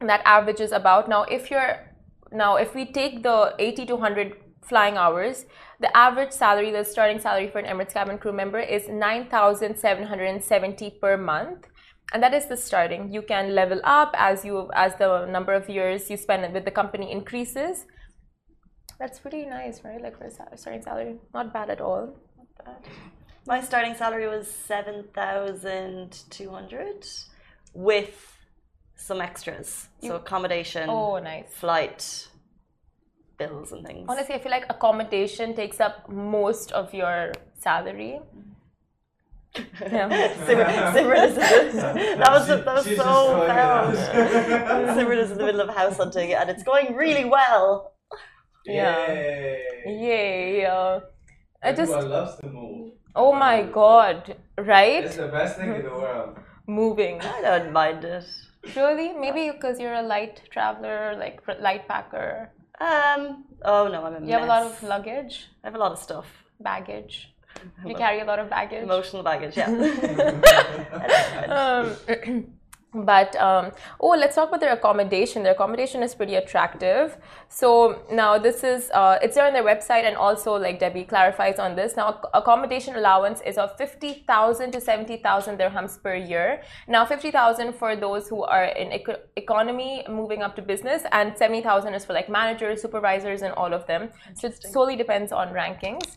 that 0.00 0.22
averages 0.24 0.72
about 0.72 1.08
now 1.08 1.22
if 1.24 1.50
you're 1.50 1.76
now 2.32 2.56
if 2.56 2.74
we 2.74 2.84
take 2.84 3.22
the 3.22 3.54
80 3.58 3.86
to 3.86 3.96
100 3.96 4.36
flying 4.64 4.96
hours. 4.96 5.46
The 5.80 5.94
average 5.96 6.32
salary 6.32 6.70
the 6.70 6.84
starting 6.84 7.20
salary 7.20 7.48
for 7.48 7.58
an 7.58 7.66
emirates 7.66 7.94
cabin 7.94 8.18
crew 8.18 8.32
member 8.32 8.60
is 8.60 8.88
9770 8.88 10.98
per 11.00 11.16
month. 11.16 11.66
And 12.12 12.22
that 12.22 12.34
is 12.34 12.46
the 12.46 12.56
starting. 12.56 13.12
You 13.12 13.22
can 13.22 13.54
level 13.54 13.80
up 13.84 14.14
as 14.16 14.44
you 14.44 14.70
as 14.74 14.94
the 14.96 15.26
number 15.26 15.52
of 15.52 15.68
years 15.68 16.10
you 16.10 16.16
spend 16.16 16.52
with 16.52 16.64
the 16.64 16.70
company 16.70 17.10
increases. 17.10 17.86
That's 18.98 19.18
pretty 19.18 19.46
nice 19.46 19.82
right? 19.84 20.00
Like 20.00 20.18
for 20.18 20.24
a 20.24 20.56
starting 20.56 20.82
salary 20.82 21.16
not 21.32 21.52
bad 21.52 21.70
at 21.70 21.80
all. 21.80 22.16
Not 22.36 22.64
bad. 22.64 22.92
My 23.46 23.60
starting 23.60 23.94
salary 23.94 24.26
was 24.26 24.50
seven 24.50 25.04
thousand 25.14 26.18
two 26.30 26.48
hundred, 26.48 27.06
with 27.74 28.38
some 28.96 29.20
extras, 29.20 29.88
so 30.00 30.16
accommodation, 30.16 30.88
oh 30.88 31.18
nice. 31.18 31.52
flight, 31.52 32.28
bills, 33.38 33.72
and 33.72 33.86
things. 33.86 34.06
Honestly, 34.08 34.34
I 34.34 34.38
feel 34.38 34.50
like 34.52 34.66
accommodation 34.70 35.54
takes 35.54 35.80
up 35.80 36.08
most 36.08 36.72
of 36.72 36.92
your 36.94 37.32
salary. 37.58 38.20
Yeah. 39.80 40.08
Simran, 40.46 40.92
Simran 40.94 41.28
is 41.28 41.36
that 41.36 42.30
was 42.32 42.48
that 42.48 42.66
was 42.66 42.84
so 42.84 42.90
just 42.90 43.02
calling 43.02 43.42
it 43.42 43.46
foul. 43.46 43.52
out. 43.52 43.94
Simran 44.96 45.18
is 45.18 45.30
in 45.30 45.38
the 45.38 45.44
middle 45.44 45.60
of 45.60 45.68
house 45.74 45.96
hunting, 45.96 46.32
and 46.32 46.50
it's 46.50 46.64
going 46.64 46.96
really 46.96 47.24
well. 47.24 47.92
Yeah. 48.66 49.12
Yay. 49.12 49.62
Yay! 49.86 50.64
Uh, 50.64 51.00
I 51.62 51.72
just, 51.72 51.92
Everyone 51.92 52.10
loves 52.10 52.36
to 52.40 52.48
move. 52.48 52.92
oh 53.14 53.32
my 53.32 53.62
god, 53.62 54.36
right? 54.58 55.04
It's 55.04 55.16
the 55.16 55.28
best 55.28 55.56
thing 55.58 55.72
in 55.74 55.82
the 55.84 55.90
world. 55.90 56.36
Moving. 56.66 57.20
I 57.20 57.40
don't 57.42 57.72
mind 57.72 58.04
it. 58.04 58.24
Really? 58.74 59.12
Maybe 59.12 59.50
because 59.50 59.78
you're 59.78 59.94
a 59.94 60.02
light 60.02 60.42
traveler, 60.50 61.14
like 61.18 61.42
light 61.60 61.86
packer. 61.86 62.50
Um. 62.80 63.44
Oh 63.62 63.88
no, 63.88 64.04
I'm 64.04 64.22
a 64.22 64.26
You 64.26 64.32
have 64.32 64.42
a 64.42 64.46
lot 64.46 64.62
of 64.62 64.82
luggage, 64.82 65.46
I 65.62 65.68
have 65.68 65.74
a 65.74 65.78
lot 65.78 65.92
of 65.92 65.98
stuff. 65.98 66.26
baggage. 66.60 67.30
You 67.86 67.94
carry 67.94 68.20
a 68.20 68.24
lot 68.24 68.38
of 68.38 68.50
baggage. 68.50 68.82
Emotional 68.82 69.22
baggage. 69.22 69.56
Yeah. 69.56 69.68
um, 71.48 72.44
but 72.94 73.34
um, 73.36 73.72
oh, 74.00 74.10
let's 74.10 74.34
talk 74.36 74.48
about 74.48 74.60
their 74.60 74.72
accommodation. 74.72 75.42
Their 75.42 75.52
accommodation 75.52 76.02
is 76.02 76.14
pretty 76.14 76.36
attractive. 76.36 77.16
So 77.48 78.02
now 78.10 78.38
this 78.38 78.64
is 78.64 78.90
uh, 78.94 79.18
it's 79.22 79.34
there 79.34 79.46
on 79.46 79.52
their 79.52 79.64
website, 79.64 80.04
and 80.04 80.16
also 80.16 80.56
like 80.56 80.78
Debbie 80.78 81.04
clarifies 81.04 81.58
on 81.58 81.74
this. 81.74 81.96
Now 81.96 82.20
accommodation 82.32 82.96
allowance 82.96 83.40
is 83.42 83.58
of 83.58 83.76
fifty 83.76 84.24
thousand 84.26 84.72
to 84.72 84.80
seventy 84.80 85.16
thousand 85.16 85.58
dirhams 85.58 86.00
per 86.02 86.14
year. 86.14 86.62
Now 86.88 87.04
fifty 87.04 87.30
thousand 87.30 87.74
for 87.74 87.96
those 87.96 88.28
who 88.28 88.42
are 88.44 88.64
in 88.64 88.92
eco- 88.92 89.20
economy 89.36 90.04
moving 90.08 90.42
up 90.42 90.54
to 90.56 90.62
business, 90.62 91.02
and 91.12 91.36
seventy 91.36 91.62
thousand 91.62 91.94
is 91.94 92.04
for 92.04 92.12
like 92.12 92.28
managers, 92.28 92.80
supervisors, 92.80 93.42
and 93.42 93.52
all 93.54 93.72
of 93.74 93.86
them. 93.86 94.10
So 94.34 94.48
it 94.48 94.62
solely 94.62 94.96
depends 94.96 95.32
on 95.32 95.48
rankings 95.48 96.14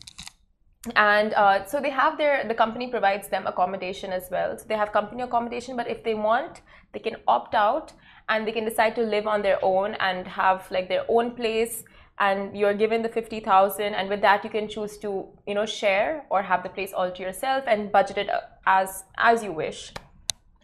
and 0.94 1.34
uh, 1.34 1.64
so 1.66 1.80
they 1.80 1.90
have 1.90 2.16
their 2.16 2.46
the 2.46 2.54
company 2.54 2.88
provides 2.88 3.28
them 3.28 3.46
accommodation 3.46 4.12
as 4.12 4.28
well 4.30 4.56
so 4.56 4.64
they 4.68 4.76
have 4.76 4.92
company 4.92 5.22
accommodation 5.22 5.76
but 5.76 5.88
if 5.88 6.04
they 6.04 6.14
want 6.14 6.60
they 6.92 7.00
can 7.00 7.16
opt 7.26 7.54
out 7.54 7.92
and 8.28 8.46
they 8.46 8.52
can 8.52 8.64
decide 8.64 8.94
to 8.94 9.02
live 9.02 9.26
on 9.26 9.42
their 9.42 9.58
own 9.62 9.94
and 9.94 10.26
have 10.26 10.70
like 10.70 10.88
their 10.88 11.04
own 11.08 11.32
place 11.32 11.82
and 12.20 12.56
you're 12.56 12.74
given 12.74 13.02
the 13.02 13.08
50000 13.08 13.94
and 13.94 14.08
with 14.08 14.20
that 14.20 14.44
you 14.44 14.50
can 14.50 14.68
choose 14.68 14.96
to 14.98 15.26
you 15.46 15.54
know 15.54 15.66
share 15.66 16.24
or 16.30 16.42
have 16.42 16.62
the 16.62 16.68
place 16.68 16.92
all 16.92 17.10
to 17.10 17.22
yourself 17.22 17.64
and 17.66 17.90
budget 17.90 18.18
it 18.18 18.30
uh, 18.30 18.40
as 18.66 19.02
as 19.18 19.42
you 19.42 19.52
wish 19.52 19.92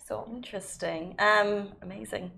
so 0.06 0.28
Interesting. 0.34 1.14
Um. 1.18 1.72
Amazing. 1.80 2.30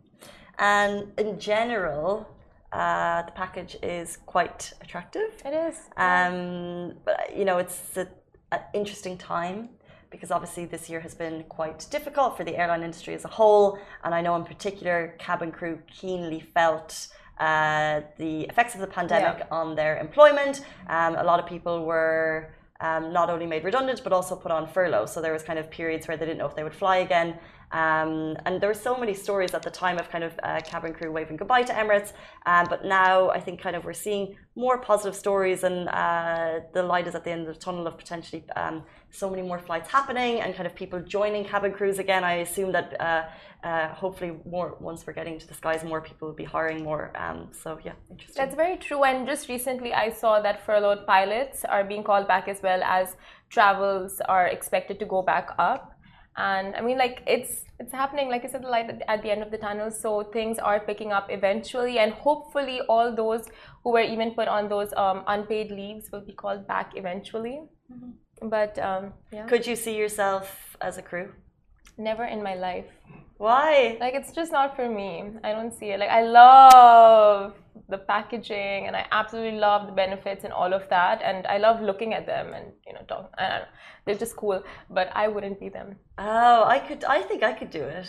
And 0.58 1.12
in 1.18 1.38
general, 1.38 2.28
uh, 2.72 3.22
the 3.22 3.32
package 3.32 3.76
is 3.82 4.18
quite 4.26 4.72
attractive. 4.80 5.30
it 5.44 5.52
is 5.54 5.76
Um, 5.96 6.94
but 7.04 7.36
you 7.36 7.44
know, 7.44 7.58
it's 7.58 7.96
an 7.96 8.08
interesting 8.74 9.16
time 9.18 9.70
because 10.10 10.30
obviously 10.30 10.64
this 10.66 10.88
year 10.88 11.00
has 11.00 11.14
been 11.14 11.44
quite 11.48 11.86
difficult 11.90 12.36
for 12.36 12.44
the 12.44 12.56
airline 12.56 12.82
industry 12.82 13.14
as 13.14 13.24
a 13.24 13.28
whole, 13.28 13.78
and 14.04 14.14
I 14.14 14.20
know 14.20 14.34
in 14.36 14.44
particular 14.44 15.14
cabin 15.18 15.50
crew 15.52 15.78
keenly 15.86 16.40
felt. 16.40 17.08
Uh, 17.38 18.00
the 18.16 18.44
effects 18.44 18.74
of 18.74 18.80
the 18.80 18.86
pandemic 18.86 19.40
Yeah. 19.40 19.46
on 19.60 19.74
their 19.74 19.98
employment. 19.98 20.64
Um, 20.88 21.16
a 21.16 21.22
lot 21.22 21.38
of 21.38 21.44
people 21.44 21.84
were 21.84 22.48
um, 22.80 23.12
not 23.12 23.28
only 23.28 23.46
made 23.46 23.62
redundant 23.62 24.00
but 24.02 24.10
also 24.12 24.34
put 24.36 24.50
on 24.50 24.66
furlough. 24.66 25.04
So 25.04 25.20
there 25.20 25.34
was 25.34 25.42
kind 25.42 25.58
of 25.58 25.70
periods 25.70 26.08
where 26.08 26.16
they 26.16 26.24
didn't 26.24 26.38
know 26.38 26.46
if 26.46 26.54
they 26.56 26.64
would 26.64 26.74
fly 26.74 26.96
again. 26.98 27.38
Um, 27.72 28.36
and 28.44 28.60
there 28.60 28.68
were 28.68 28.74
so 28.74 28.96
many 28.96 29.14
stories 29.14 29.54
at 29.54 29.62
the 29.62 29.70
time 29.70 29.98
of 29.98 30.08
kind 30.08 30.24
of 30.24 30.32
uh, 30.42 30.60
cabin 30.60 30.92
crew 30.92 31.10
waving 31.10 31.36
goodbye 31.36 31.64
to 31.64 31.72
Emirates. 31.72 32.12
Um, 32.46 32.66
but 32.68 32.84
now 32.84 33.30
I 33.30 33.40
think 33.40 33.60
kind 33.60 33.76
of 33.76 33.84
we're 33.84 33.92
seeing 33.92 34.36
more 34.54 34.78
positive 34.78 35.14
stories, 35.14 35.64
and 35.64 35.88
uh, 35.88 36.60
the 36.72 36.82
light 36.82 37.06
is 37.06 37.14
at 37.14 37.24
the 37.24 37.30
end 37.30 37.46
of 37.46 37.54
the 37.54 37.60
tunnel 37.60 37.86
of 37.86 37.98
potentially 37.98 38.44
um, 38.56 38.84
so 39.10 39.28
many 39.28 39.42
more 39.42 39.58
flights 39.58 39.90
happening 39.90 40.40
and 40.40 40.54
kind 40.54 40.66
of 40.66 40.74
people 40.74 41.00
joining 41.00 41.44
cabin 41.44 41.72
crews 41.72 41.98
again. 41.98 42.24
I 42.24 42.34
assume 42.36 42.72
that 42.72 42.98
uh, 43.00 43.24
uh, 43.64 43.88
hopefully 43.88 44.32
more 44.48 44.76
once 44.80 45.06
we're 45.06 45.12
getting 45.12 45.38
to 45.38 45.46
the 45.46 45.54
skies, 45.54 45.82
more 45.82 46.00
people 46.00 46.28
will 46.28 46.34
be 46.34 46.44
hiring 46.44 46.84
more. 46.84 47.12
Um, 47.16 47.48
so 47.52 47.78
yeah, 47.84 47.92
interesting. 48.10 48.36
That's 48.36 48.54
very 48.54 48.76
true. 48.76 49.02
And 49.04 49.26
just 49.26 49.48
recently, 49.48 49.92
I 49.92 50.10
saw 50.10 50.40
that 50.40 50.64
furloughed 50.64 51.06
pilots 51.06 51.64
are 51.64 51.84
being 51.84 52.04
called 52.04 52.28
back 52.28 52.48
as 52.48 52.62
well 52.62 52.82
as 52.82 53.16
travels 53.50 54.20
are 54.28 54.46
expected 54.46 54.98
to 55.00 55.06
go 55.06 55.22
back 55.22 55.50
up. 55.58 55.95
And 56.36 56.76
I 56.76 56.80
mean, 56.82 56.98
like 56.98 57.22
it's 57.26 57.64
it's 57.80 57.92
happening. 57.92 58.28
Like 58.28 58.44
I 58.44 58.48
said, 58.48 58.62
the 58.62 58.68
light 58.68 58.88
at- 58.90 59.02
at 59.08 59.22
the 59.22 59.30
end 59.30 59.42
of 59.42 59.50
the 59.50 59.58
tunnel. 59.58 59.90
So 59.90 60.22
things 60.22 60.58
are 60.58 60.80
picking 60.80 61.12
up 61.12 61.26
eventually, 61.30 61.98
and 61.98 62.12
hopefully, 62.12 62.80
all 62.88 63.14
those 63.14 63.48
who 63.82 63.92
were 63.92 64.00
even 64.14 64.32
put 64.34 64.48
on 64.48 64.68
those 64.68 64.92
um, 64.96 65.24
unpaid 65.26 65.70
leaves 65.70 66.10
will 66.12 66.20
be 66.32 66.32
called 66.32 66.66
back 66.66 66.92
eventually. 66.96 67.60
But 68.42 68.78
um, 68.78 69.12
yeah, 69.32 69.46
Could 69.46 69.66
you 69.66 69.76
see 69.76 69.96
yourself 69.96 70.76
as 70.80 70.98
a 70.98 71.02
crew? 71.02 71.32
Never 71.98 72.24
in 72.24 72.42
my 72.42 72.54
life. 72.54 72.86
Why? 73.38 73.96
Like 74.00 74.14
it's 74.14 74.32
just 74.32 74.52
not 74.52 74.76
for 74.76 74.88
me. 74.88 75.24
I 75.44 75.52
don't 75.52 75.72
see 75.72 75.90
it. 75.90 76.00
Like 76.00 76.10
I 76.10 76.22
love 76.22 77.54
the 77.88 77.98
packaging 77.98 78.86
and 78.86 78.96
I 78.96 79.06
absolutely 79.12 79.58
love 79.58 79.86
the 79.86 79.92
benefits 79.92 80.44
and 80.44 80.52
all 80.52 80.72
of 80.72 80.88
that. 80.88 81.20
And 81.22 81.46
I 81.46 81.58
love 81.58 81.80
looking 81.82 82.14
at 82.14 82.26
them 82.26 82.54
and 82.54 82.72
you 82.86 82.94
know 82.94 83.02
talk. 83.08 83.30
I 83.38 83.42
don't 83.42 83.58
know. 83.60 83.64
They're 84.06 84.14
just 84.14 84.36
cool, 84.36 84.62
but 84.88 85.10
I 85.14 85.28
wouldn't 85.28 85.60
be 85.60 85.68
them. 85.68 85.96
Oh, 86.18 86.64
I 86.64 86.78
could. 86.78 87.04
I 87.04 87.22
think 87.22 87.42
I 87.42 87.52
could 87.52 87.70
do 87.70 87.82
it. 87.82 88.08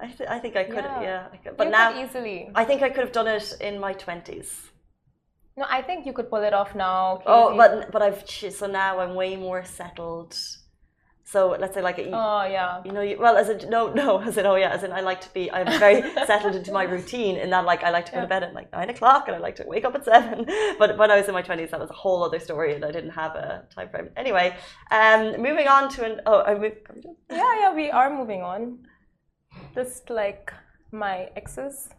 I, 0.00 0.06
th- 0.06 0.28
I 0.28 0.38
think 0.38 0.56
I 0.56 0.64
could. 0.64 0.84
Yeah. 0.84 1.02
Yeah, 1.02 1.26
I 1.32 1.36
could. 1.36 1.56
but 1.56 1.66
you 1.66 1.70
now 1.72 2.02
easily. 2.02 2.50
I 2.54 2.64
think 2.64 2.82
I 2.82 2.90
could 2.90 3.04
have 3.04 3.12
done 3.12 3.28
it 3.28 3.54
in 3.60 3.78
my 3.80 3.92
twenties. 3.92 4.70
No, 5.56 5.66
I 5.68 5.82
think 5.82 6.06
you 6.06 6.12
could 6.12 6.30
pull 6.30 6.42
it 6.42 6.54
off 6.54 6.74
now. 6.74 7.22
Oh, 7.26 7.56
but 7.56 7.92
but 7.92 8.02
I've 8.02 8.28
so 8.28 8.66
now 8.66 8.98
I'm 9.00 9.14
way 9.14 9.36
more 9.36 9.64
settled. 9.64 10.34
So 11.30 11.56
let's 11.60 11.74
say 11.74 11.80
like 11.80 11.98
you, 11.98 12.10
oh 12.12 12.42
yeah. 12.42 12.82
you 12.84 12.90
know, 12.90 13.02
you, 13.02 13.16
well, 13.16 13.36
as 13.36 13.48
in 13.48 13.70
no, 13.70 13.92
no, 13.92 14.18
as 14.28 14.36
in 14.36 14.46
oh 14.46 14.56
yeah, 14.56 14.70
as 14.70 14.82
in 14.82 14.92
I 14.92 15.00
like 15.00 15.20
to 15.20 15.32
be. 15.32 15.48
I'm 15.52 15.66
very 15.78 16.02
settled 16.26 16.56
into 16.56 16.72
my 16.72 16.82
routine 16.82 17.36
in 17.36 17.50
that 17.50 17.64
like 17.64 17.84
I 17.84 17.90
like 17.90 18.06
to 18.06 18.12
go 18.12 18.20
to 18.22 18.26
bed 18.26 18.42
at 18.42 18.52
like 18.52 18.72
nine 18.72 18.90
o'clock 18.90 19.28
and 19.28 19.36
I 19.36 19.38
like 19.38 19.54
to 19.56 19.64
wake 19.64 19.84
up 19.84 19.94
at 19.94 20.04
seven. 20.04 20.44
But 20.80 20.98
when 20.98 21.08
I 21.12 21.16
was 21.18 21.28
in 21.28 21.34
my 21.34 21.42
twenties, 21.42 21.70
that 21.70 21.78
was 21.78 21.90
a 21.90 22.00
whole 22.02 22.24
other 22.24 22.40
story, 22.40 22.74
and 22.74 22.84
I 22.84 22.90
didn't 22.90 23.10
have 23.10 23.36
a 23.36 23.64
time 23.72 23.90
frame. 23.90 24.08
Anyway, 24.16 24.56
um, 24.90 25.40
moving 25.40 25.68
on 25.68 25.88
to 25.90 26.04
an 26.04 26.20
oh, 26.26 26.42
I 26.42 26.58
moved. 26.58 26.78
Yeah, 27.30 27.54
yeah. 27.60 27.74
We 27.74 27.90
are 27.92 28.10
moving 28.10 28.42
on. 28.42 28.80
Just 29.72 30.10
like 30.10 30.52
my 30.90 31.30
exes. 31.36 31.90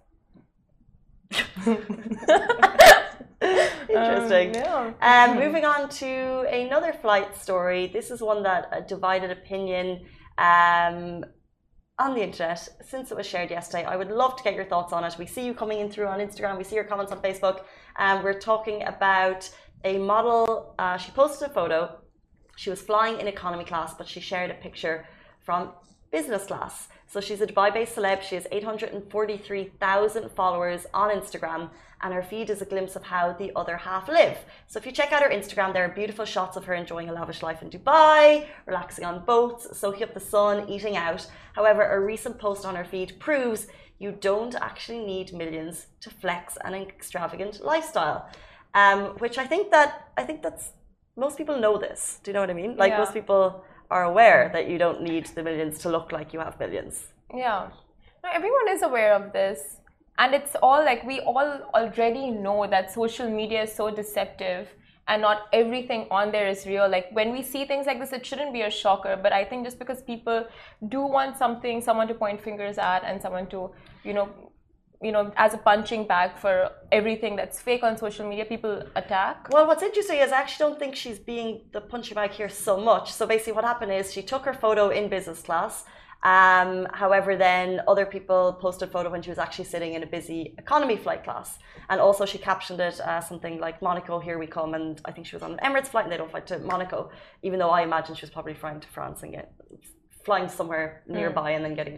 Interesting. 3.90 4.56
Um, 4.58 4.96
yeah. 5.02 5.28
Um, 5.30 5.36
moving 5.44 5.66
on 5.66 5.90
to 5.90 6.42
another 6.52 6.94
flight 6.94 7.36
story. 7.36 7.88
This 7.88 8.12
is 8.12 8.22
one 8.22 8.44
that 8.44 8.70
uh, 8.72 8.80
divided 8.82 9.32
opinion 9.32 10.06
um, 10.38 11.26
on 11.98 12.14
the 12.14 12.22
internet 12.22 12.68
since 12.88 13.12
it 13.12 13.18
was 13.18 13.26
shared 13.26 13.50
yesterday. 13.50 13.84
I 13.84 13.96
would 13.96 14.10
love 14.10 14.36
to 14.38 14.44
get 14.44 14.54
your 14.54 14.66
thoughts 14.66 14.94
on 14.94 15.04
it. 15.04 15.16
We 15.18 15.26
see 15.26 15.46
you 15.46 15.54
coming 15.54 15.80
in 15.80 15.90
through 15.90 16.08
on 16.08 16.20
Instagram. 16.20 16.58
We 16.58 16.64
see 16.64 16.76
your 16.76 16.84
comments 16.84 17.12
on 17.12 17.20
Facebook. 17.22 17.64
Um, 17.98 18.24
we're 18.24 18.40
talking 18.40 18.84
about 18.84 19.50
a 19.84 19.98
model. 19.98 20.76
Uh, 20.78 20.98
she 20.98 21.12
posted 21.12 21.50
a 21.50 21.54
photo. 21.54 21.98
She 22.58 22.70
was 22.70 22.82
flying 22.82 23.20
in 23.20 23.28
economy 23.28 23.66
class, 23.66 23.96
but 23.96 24.08
she 24.08 24.20
shared 24.20 24.52
a 24.52 24.56
picture 24.56 25.06
from 25.40 25.72
business 26.12 26.46
class. 26.46 26.90
So 27.08 27.20
she's 27.22 27.42
a 27.42 27.48
Dubai-based 27.48 27.96
celeb. 27.96 28.22
She 28.22 28.36
has 28.36 28.48
843,000 28.52 30.30
followers 30.32 30.86
on 30.94 31.10
Instagram, 31.10 31.70
and 32.02 32.14
her 32.14 32.22
feed 32.24 32.50
is 32.50 32.62
a 32.62 32.66
glimpse 32.66 32.96
of 32.96 33.04
how 33.04 33.34
the 33.34 33.52
other 33.56 33.78
half 33.78 34.08
live. 34.08 34.38
So 34.68 34.78
if 34.80 34.86
you 34.86 34.92
check 34.92 35.12
out 35.12 35.24
her 35.24 35.30
Instagram, 35.30 35.74
there 35.74 35.86
are 35.86 35.90
beautiful 35.90 36.26
shots 36.26 36.58
of 36.58 36.66
her 36.66 36.74
enjoying 36.74 37.10
a 37.10 37.14
lavish 37.14 37.42
life 37.42 37.62
in 37.62 37.70
Dubai, 37.70 38.46
relaxing 38.66 39.06
on 39.06 39.26
boats, 39.26 39.78
soaking 39.78 40.04
up 40.04 40.14
the 40.14 40.20
sun, 40.20 40.68
eating 40.70 40.98
out. 40.98 41.28
However, 41.54 41.84
a 41.84 42.00
recent 42.00 42.40
post 42.40 42.66
on 42.66 42.76
her 42.76 42.86
feed 42.86 43.20
proves 43.20 43.68
you 44.00 44.12
don't 44.12 44.56
actually 44.56 45.00
need 45.06 45.32
millions 45.32 45.88
to 46.02 46.10
flex 46.10 46.58
an 46.66 46.74
extravagant 46.74 47.64
lifestyle. 47.64 48.28
Um, 48.74 49.00
which 49.20 49.38
I 49.38 49.46
think 49.46 49.70
that 49.72 50.08
I 50.18 50.24
think 50.24 50.42
that's 50.42 50.72
most 51.18 51.38
people 51.38 51.58
know 51.60 51.78
this. 51.78 52.20
Do 52.24 52.32
you 52.32 52.34
know 52.34 52.40
what 52.40 52.50
I 52.50 52.54
mean? 52.54 52.78
Like 52.78 52.92
Yeah. 52.92 53.00
most 53.00 53.14
people 53.14 53.64
are 53.92 54.04
aware 54.04 54.50
that 54.54 54.70
you 54.70 54.78
don't 54.78 55.02
need 55.02 55.26
the 55.36 55.44
millions 55.44 55.78
to 55.80 55.90
look 55.90 56.12
like 56.12 56.34
you 56.34 56.40
have 56.40 56.60
millions. 56.60 57.08
Yeah. 57.36 57.70
No, 58.24 58.30
everyone 58.34 58.68
is 58.70 58.82
aware 58.82 59.14
of 59.14 59.34
this. 59.34 59.78
And 60.18 60.34
it's 60.34 60.56
all 60.64 60.84
like 60.84 61.04
we 61.04 61.20
all 61.22 61.52
already 61.74 62.30
know 62.30 62.68
that 62.68 62.92
social 62.92 63.30
media 63.30 63.64
is 63.64 63.74
so 63.74 63.90
deceptive 63.90 64.68
and 65.08 65.22
not 65.22 65.48
everything 65.52 66.08
on 66.12 66.32
there 66.32 66.48
is 66.48 66.66
real. 66.66 66.88
Like 66.88 67.08
when 67.12 67.32
we 67.32 67.42
see 67.42 67.66
things 67.66 67.86
like 67.86 68.00
this, 68.00 68.14
it 68.14 68.26
shouldn't 68.26 68.54
be 68.54 68.62
a 68.62 68.70
shocker. 68.70 69.20
But 69.22 69.34
I 69.34 69.44
think 69.44 69.66
just 69.66 69.80
because 69.80 70.02
people 70.02 70.46
do 70.88 71.02
want 71.02 71.38
something, 71.38 71.82
someone 71.82 72.08
to 72.08 72.14
point 72.14 72.42
fingers 72.42 72.78
at 72.78 73.04
and 73.04 73.22
someone 73.22 73.48
to, 73.48 73.72
you 74.04 74.14
know, 74.14 74.30
you 75.02 75.12
know, 75.12 75.32
as 75.36 75.54
a 75.54 75.58
punching 75.58 76.06
bag 76.06 76.38
for 76.38 76.72
everything 76.92 77.36
that's 77.36 77.60
fake 77.60 77.84
on 77.84 77.98
social 77.98 78.28
media, 78.28 78.46
people 78.46 78.84
attack. 78.96 79.48
Well, 79.50 79.66
what's 79.66 79.82
interesting 79.82 80.20
is 80.20 80.32
I 80.32 80.40
actually 80.40 80.70
don't 80.70 80.80
think 80.80 80.96
she's 80.96 81.18
being 81.18 81.62
the 81.72 81.82
punching 81.82 82.16
bag 82.16 82.32
here 82.32 82.50
so 82.50 82.80
much. 82.80 83.12
So 83.12 83.26
basically, 83.26 83.54
what 83.54 83.66
happened 83.66 83.92
is 83.92 84.14
she 84.14 84.22
took 84.22 84.44
her 84.46 84.54
photo 84.54 84.90
in 84.90 85.10
business 85.10 85.42
class. 85.42 85.86
Um, 86.24 86.88
however, 86.94 87.36
then 87.36 87.82
other 87.88 88.06
people 88.06 88.54
posted 88.62 88.90
a 88.90 88.92
photo 88.92 89.10
when 89.10 89.24
she 89.24 89.32
was 89.32 89.40
actually 89.40 89.66
sitting 89.66 89.94
in 89.96 90.04
a 90.04 90.06
busy 90.06 90.54
economy 90.60 90.96
flight 90.96 91.24
class, 91.24 91.58
and 91.90 92.00
also 92.00 92.28
she 92.28 92.38
captioned 92.38 92.80
it 92.80 93.00
uh, 93.00 93.22
something 93.22 93.60
like 93.60 93.82
"Monaco, 93.82 94.20
here 94.20 94.38
we 94.38 94.46
come." 94.46 94.76
And 94.76 95.02
I 95.04 95.12
think 95.12 95.26
she 95.26 95.36
was 95.36 95.42
on 95.42 95.54
an 95.54 95.60
Emirates 95.64 95.88
flight, 95.88 96.06
and 96.06 96.14
they 96.14 96.18
don't 96.18 96.30
fly 96.30 96.42
to 96.42 96.60
Monaco, 96.60 97.10
even 97.42 97.58
though 97.58 97.72
I 97.72 97.82
imagine 97.82 98.14
she 98.14 98.22
was 98.22 98.30
probably 98.30 98.54
flying 98.54 98.80
to 98.80 98.88
France 98.90 99.24
and 99.24 99.32
get 99.32 99.52
flying 100.24 100.48
somewhere 100.48 101.02
nearby 101.08 101.52
and 101.52 101.66
then 101.66 101.74
getting 101.74 101.96
a 101.96 101.98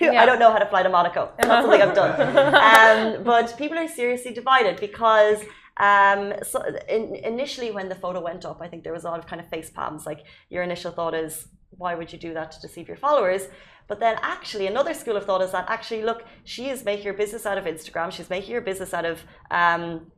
Yeah. 0.00 0.22
I 0.22 0.26
don't 0.26 0.38
know 0.38 0.50
how 0.50 0.58
to 0.58 0.66
fly 0.66 0.82
to 0.82 0.88
Monaco. 0.88 1.30
Not 1.44 1.62
something 1.62 1.82
I've 1.82 1.94
done. 1.94 3.16
Um, 3.16 3.24
but 3.24 3.56
people 3.58 3.78
are 3.78 3.88
seriously 3.88 4.32
divided 4.32 4.80
because 4.80 5.40
um, 5.76 6.34
so 6.42 6.62
in, 6.88 7.14
initially 7.16 7.70
when 7.70 7.88
the 7.88 7.94
photo 7.94 8.20
went 8.20 8.44
up, 8.44 8.60
I 8.60 8.68
think 8.68 8.84
there 8.84 8.92
was 8.92 9.04
a 9.04 9.08
lot 9.08 9.18
of 9.18 9.26
kind 9.26 9.40
of 9.40 9.48
face 9.48 9.70
palms. 9.70 10.06
Like 10.06 10.24
your 10.48 10.62
initial 10.62 10.92
thought 10.92 11.14
is, 11.14 11.48
why 11.70 11.94
would 11.94 12.12
you 12.12 12.18
do 12.18 12.34
that 12.34 12.52
to 12.52 12.60
deceive 12.60 12.88
your 12.88 12.96
followers? 12.96 13.48
But 13.88 13.98
then 13.98 14.18
actually 14.22 14.66
another 14.66 14.94
school 14.94 15.16
of 15.16 15.24
thought 15.24 15.42
is 15.42 15.52
that 15.52 15.64
actually 15.68 16.02
look, 16.02 16.24
she 16.44 16.68
is 16.68 16.84
making 16.84 17.06
her 17.06 17.12
business 17.12 17.46
out 17.46 17.58
of 17.58 17.64
Instagram. 17.64 18.12
She's 18.12 18.30
making 18.30 18.54
her 18.54 18.60
business 18.60 18.94
out 18.94 19.04
of 19.04 19.22
um, 19.50 20.12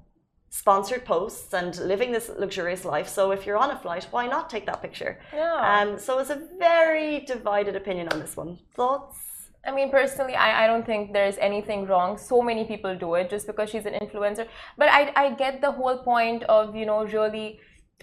sponsored 0.51 1.05
posts 1.05 1.55
and 1.55 1.75
living 1.79 2.13
this 2.13 2.31
luxurious 2.39 2.85
life. 2.85 3.09
So 3.09 3.31
if 3.31 3.47
you're 3.47 3.57
on 3.57 3.71
a 3.71 3.79
flight, 3.79 4.07
why 4.11 4.27
not 4.27 4.51
take 4.51 4.67
that 4.67 4.83
picture? 4.83 5.19
Yeah. 5.33 5.55
Um, 5.55 5.99
so 5.99 6.19
it's 6.19 6.31
a 6.31 6.43
very 6.59 7.21
divided 7.21 7.75
opinion 7.77 8.09
on 8.09 8.19
this 8.21 8.37
one. 8.37 8.59
Thoughts? 8.75 9.17
I 9.65 9.71
mean, 9.71 9.91
personally, 9.91 10.35
I, 10.35 10.65
I 10.65 10.67
don't 10.67 10.85
think 10.85 11.13
there's 11.13 11.39
anything 11.39 11.87
wrong. 11.87 12.19
So 12.19 12.43
many 12.43 12.65
people 12.65 12.97
do 12.97 13.15
it 13.15 13.31
just 13.31 13.47
because 13.47 13.71
she's 13.71 13.87
an 13.87 13.95
influencer. 13.95 14.49
But 14.77 14.89
I, 14.89 15.13
I 15.15 15.35
get 15.35 15.61
the 15.61 15.71
whole 15.71 15.99
point 15.99 16.43
of, 16.45 16.75
you 16.75 16.85
know, 16.85 17.05
really, 17.05 17.61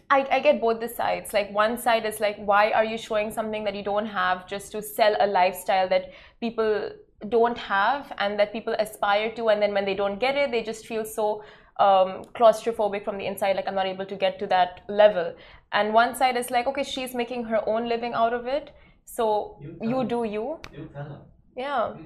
I, 0.09 0.25
I 0.31 0.39
get 0.39 0.61
both 0.61 0.79
the 0.79 0.87
sides. 0.87 1.33
Like, 1.33 1.51
one 1.51 1.77
side 1.77 2.05
is 2.05 2.21
like, 2.21 2.37
why 2.37 2.71
are 2.71 2.85
you 2.85 2.97
showing 2.97 3.29
something 3.29 3.65
that 3.65 3.75
you 3.75 3.83
don't 3.83 4.05
have 4.05 4.47
just 4.47 4.71
to 4.71 4.81
sell 4.81 5.17
a 5.19 5.27
lifestyle 5.27 5.89
that 5.89 6.11
people 6.39 6.91
don't 7.27 7.57
have 7.57 8.13
and 8.19 8.39
that 8.39 8.53
people 8.53 8.73
aspire 8.79 9.29
to? 9.35 9.49
And 9.49 9.61
then 9.61 9.73
when 9.73 9.83
they 9.83 9.95
don't 9.95 10.17
get 10.17 10.35
it, 10.35 10.51
they 10.51 10.63
just 10.63 10.85
feel 10.87 11.03
so 11.03 11.43
um, 11.77 12.23
claustrophobic 12.35 13.03
from 13.03 13.17
the 13.17 13.25
inside, 13.25 13.57
like, 13.57 13.67
I'm 13.67 13.75
not 13.75 13.85
able 13.85 14.05
to 14.05 14.15
get 14.15 14.39
to 14.39 14.47
that 14.47 14.81
level. 14.87 15.35
And 15.73 15.93
one 15.93 16.15
side 16.15 16.37
is 16.37 16.49
like, 16.51 16.67
okay, 16.67 16.83
she's 16.83 17.13
making 17.13 17.43
her 17.45 17.67
own 17.67 17.89
living 17.89 18.13
out 18.13 18.33
of 18.33 18.47
it. 18.47 18.71
So 19.03 19.57
You 19.59 19.77
you 19.81 20.03
do 20.05 20.23
you. 20.23 20.59
You 20.71 20.89
tell 20.93 21.03
him. 21.03 21.19
Yeah. 21.59 21.93
You. 21.97 22.05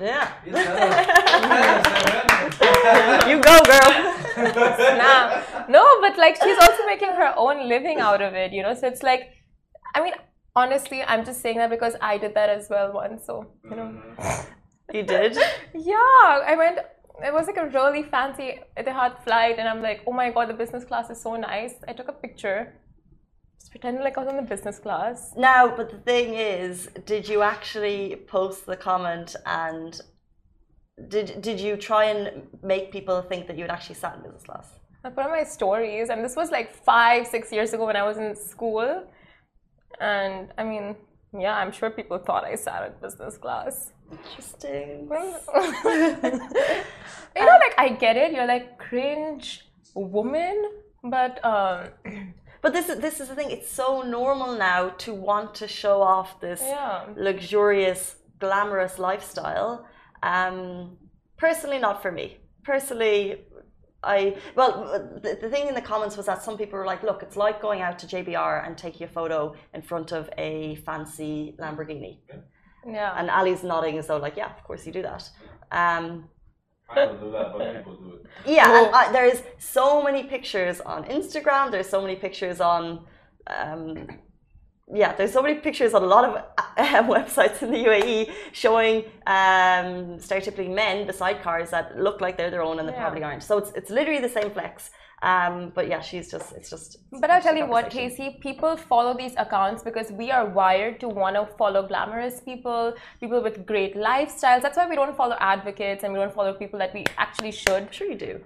Yeah. 0.00 0.32
You 0.46 0.52
tell 0.52 0.76
him. 0.82 0.92
You 2.42 2.50
tell 2.84 3.20
him, 3.20 3.28
you 3.30 3.36
go, 3.48 3.56
girl. 3.72 3.92
Nah. 5.02 5.42
No, 5.68 5.84
but 6.00 6.16
like 6.16 6.36
she's 6.42 6.58
also 6.58 6.86
making 6.86 7.12
her 7.20 7.34
own 7.36 7.68
living 7.68 8.00
out 8.00 8.22
of 8.22 8.32
it, 8.34 8.52
you 8.52 8.62
know. 8.62 8.74
So 8.74 8.86
it's 8.86 9.02
like, 9.02 9.22
I 9.94 10.02
mean, 10.02 10.14
honestly, 10.56 11.02
I'm 11.02 11.24
just 11.24 11.42
saying 11.42 11.58
that 11.58 11.70
because 11.70 11.96
I 12.00 12.16
did 12.16 12.34
that 12.34 12.48
as 12.48 12.68
well 12.70 12.92
once. 12.94 13.26
So 13.26 13.44
you 13.64 13.76
know, 13.76 13.88
mm-hmm. 13.92 14.96
You 14.96 15.02
did. 15.02 15.36
yeah, 15.74 16.30
I 16.52 16.54
went. 16.56 16.78
It 17.22 17.32
was 17.34 17.46
like 17.46 17.58
a 17.58 17.66
really 17.66 18.04
fancy 18.04 18.60
Etihad 18.78 19.22
flight, 19.24 19.58
and 19.58 19.68
I'm 19.68 19.82
like, 19.82 20.00
oh 20.06 20.12
my 20.12 20.30
god, 20.30 20.48
the 20.48 20.54
business 20.54 20.84
class 20.84 21.10
is 21.10 21.20
so 21.20 21.36
nice. 21.36 21.74
I 21.86 21.92
took 21.92 22.08
a 22.08 22.12
picture, 22.12 22.74
just 23.68 23.70
pretending 23.70 24.02
like 24.02 24.16
I 24.16 24.20
was 24.20 24.28
on 24.28 24.36
the 24.36 24.42
business 24.42 24.78
class. 24.78 25.32
No, 25.36 25.72
but 25.76 25.90
the 25.90 25.98
thing 25.98 26.34
is, 26.34 26.88
did 27.04 27.28
you 27.28 27.42
actually 27.42 28.16
post 28.26 28.66
the 28.66 28.76
comment 28.76 29.36
and 29.44 30.00
did 31.08 31.40
did 31.42 31.60
you 31.60 31.76
try 31.76 32.04
and 32.04 32.46
make 32.62 32.90
people 32.90 33.20
think 33.22 33.46
that 33.46 33.56
you 33.56 33.62
had 33.62 33.70
actually 33.70 33.94
sat 33.96 34.16
in 34.16 34.22
business 34.22 34.44
class? 34.44 34.68
I 35.04 35.10
put 35.10 35.24
on 35.24 35.30
my 35.30 35.44
stories, 35.44 36.08
and 36.10 36.24
this 36.24 36.34
was 36.34 36.50
like 36.50 36.72
five, 36.72 37.26
six 37.26 37.52
years 37.52 37.72
ago 37.72 37.86
when 37.86 37.96
I 37.96 38.02
was 38.02 38.16
in 38.18 38.34
school. 38.34 39.04
And 40.00 40.52
I 40.58 40.64
mean, 40.64 40.96
yeah, 41.38 41.56
I'm 41.56 41.72
sure 41.72 41.90
people 41.90 42.18
thought 42.18 42.44
I 42.44 42.56
sat 42.56 42.86
in 42.86 42.92
business 43.00 43.36
class. 43.36 43.92
Interesting. 44.10 45.08
you 47.36 47.46
know, 47.46 47.58
like 47.64 47.76
I 47.84 47.96
get 48.00 48.16
it. 48.16 48.32
You're 48.32 48.46
like 48.46 48.78
cringe 48.78 49.64
woman, 49.94 50.56
but 51.04 51.44
um, 51.44 52.34
But 52.62 52.72
this 52.72 52.88
is 52.88 53.00
this 53.00 53.20
is 53.20 53.28
the 53.28 53.34
thing. 53.34 53.50
It's 53.50 53.70
so 53.70 54.02
normal 54.02 54.56
now 54.56 54.90
to 55.04 55.14
want 55.14 55.54
to 55.56 55.68
show 55.68 56.02
off 56.02 56.40
this 56.40 56.60
yeah, 56.62 57.04
luxurious, 57.16 58.16
glamorous 58.38 58.98
lifestyle. 58.98 59.86
Um, 60.22 60.98
personally, 61.36 61.78
not 61.78 62.02
for 62.02 62.10
me. 62.10 62.38
Personally, 62.64 63.44
I 64.02 64.36
well, 64.54 65.18
the, 65.22 65.38
the 65.40 65.48
thing 65.48 65.68
in 65.68 65.74
the 65.74 65.80
comments 65.80 66.16
was 66.16 66.26
that 66.26 66.42
some 66.42 66.56
people 66.56 66.78
were 66.78 66.86
like, 66.86 67.02
"Look, 67.02 67.22
it's 67.22 67.36
like 67.36 67.60
going 67.60 67.80
out 67.80 67.98
to 68.00 68.06
JBR 68.06 68.66
and 68.66 68.76
taking 68.76 69.06
a 69.06 69.10
photo 69.10 69.54
in 69.74 69.82
front 69.82 70.12
of 70.12 70.30
a 70.38 70.76
fancy 70.86 71.54
Lamborghini." 71.58 72.18
yeah. 72.86 73.14
And 73.16 73.30
Ali's 73.30 73.62
nodding 73.62 73.98
as 73.98 74.06
though, 74.06 74.18
like, 74.18 74.36
"Yeah, 74.36 74.50
of 74.56 74.62
course 74.64 74.86
you 74.86 74.92
do 74.92 75.02
that." 75.02 75.28
Um, 75.70 76.28
I 76.90 76.94
don't 76.94 77.20
do 77.20 77.30
that, 77.32 77.52
but 77.52 77.76
people 77.76 77.94
do 77.96 78.12
it. 78.14 78.26
yeah, 78.46 78.84
and 78.84 78.94
uh, 78.94 79.12
there 79.12 79.26
is 79.26 79.42
so 79.58 80.02
many 80.02 80.22
pictures 80.24 80.80
on 80.80 81.04
Instagram. 81.04 81.70
There's 81.70 81.88
so 81.88 82.00
many 82.00 82.16
pictures 82.16 82.60
on, 82.60 83.04
um, 83.46 84.06
yeah, 84.92 85.14
there's 85.14 85.32
so 85.32 85.42
many 85.42 85.56
pictures 85.56 85.92
on 85.92 86.02
a 86.02 86.06
lot 86.06 86.24
of 86.24 86.34
uh, 86.36 87.02
websites 87.14 87.62
in 87.62 87.70
the 87.70 87.84
UAE 87.84 88.32
showing 88.52 89.04
um, 89.26 90.18
stereotypically 90.26 90.74
men 90.74 91.06
beside 91.06 91.42
cars 91.42 91.70
that 91.70 91.98
look 91.98 92.20
like 92.22 92.36
they're 92.38 92.50
their 92.50 92.62
own 92.62 92.78
and 92.78 92.88
they 92.88 92.92
Yeah. 92.94 93.02
probably 93.02 93.22
aren't. 93.22 93.42
So 93.42 93.58
it's 93.58 93.70
it's 93.72 93.90
literally 93.90 94.20
the 94.20 94.28
same 94.38 94.50
flex. 94.50 94.90
Um, 95.22 95.72
but 95.74 95.88
yeah, 95.88 96.00
she's 96.00 96.30
just 96.30 96.52
it's 96.52 96.70
just. 96.70 96.98
But 97.20 97.30
I'll 97.30 97.42
tell 97.42 97.56
you 97.56 97.66
what. 97.66 97.90
Casey, 97.90 98.38
people 98.40 98.76
follow 98.76 99.16
these 99.16 99.34
accounts 99.36 99.82
because 99.82 100.12
we 100.12 100.30
are 100.30 100.46
wired 100.46 101.00
to 101.00 101.08
want 101.08 101.34
to 101.36 101.46
follow 101.56 101.86
glamorous 101.86 102.40
people, 102.40 102.94
people 103.18 103.42
with 103.42 103.66
great 103.66 103.96
lifestyles. 103.96 104.62
That's 104.62 104.76
why 104.76 104.88
we 104.88 104.94
don't 104.94 105.16
follow 105.16 105.36
advocates 105.40 106.04
and 106.04 106.12
we 106.12 106.20
don't 106.20 106.32
follow 106.32 106.52
people 106.54 106.78
that 106.78 106.94
we 106.94 107.04
actually 107.16 107.50
should. 107.50 107.82
I'm 107.82 107.90
sure 107.90 108.06
you 108.06 108.16
do. 108.16 108.40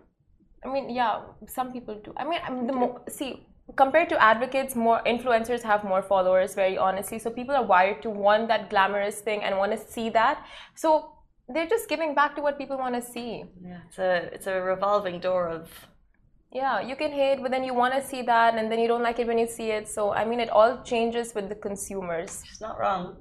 I 0.64 0.72
mean, 0.72 0.88
yeah, 0.90 1.20
some 1.46 1.72
people 1.72 1.94
do. 2.02 2.14
I 2.16 2.24
mean, 2.24 2.40
I 2.42 2.50
mean 2.50 2.66
the 2.66 2.72
more, 2.72 3.02
see, 3.08 3.46
compared 3.76 4.08
to 4.10 4.22
advocates, 4.22 4.74
more 4.74 5.02
influencers 5.04 5.62
have 5.62 5.84
more 5.84 6.02
followers, 6.02 6.54
very 6.54 6.78
honestly. 6.78 7.18
So 7.18 7.30
people 7.30 7.54
are 7.54 7.64
wired 7.64 8.00
to 8.02 8.10
want 8.10 8.48
that 8.48 8.70
glamorous 8.70 9.20
thing 9.20 9.42
and 9.42 9.58
want 9.58 9.72
to 9.72 9.78
see 9.78 10.08
that. 10.10 10.46
So 10.74 11.12
they're 11.52 11.66
just 11.66 11.88
giving 11.88 12.14
back 12.14 12.34
to 12.36 12.42
what 12.42 12.56
people 12.56 12.78
want 12.78 12.94
to 12.94 13.02
see. 13.02 13.44
Yeah, 13.62 13.80
it's 13.88 13.98
a 13.98 14.30
it's 14.32 14.46
a 14.46 14.60
revolving 14.62 15.20
door 15.20 15.48
of. 15.48 15.70
Yeah, 16.54 16.80
you 16.80 16.96
can 16.96 17.12
hate, 17.12 17.40
but 17.40 17.50
then 17.50 17.64
you 17.64 17.72
want 17.72 17.94
to 17.94 18.02
see 18.06 18.20
that, 18.22 18.56
and 18.56 18.70
then 18.70 18.78
you 18.78 18.86
don't 18.86 19.02
like 19.02 19.18
it 19.18 19.26
when 19.26 19.38
you 19.38 19.46
see 19.46 19.70
it. 19.70 19.88
So 19.88 20.12
I 20.12 20.24
mean, 20.26 20.38
it 20.38 20.50
all 20.50 20.82
changes 20.84 21.34
with 21.34 21.48
the 21.48 21.54
consumers. 21.54 22.42
It's 22.50 22.60
not 22.60 22.78
wrong. 22.78 23.16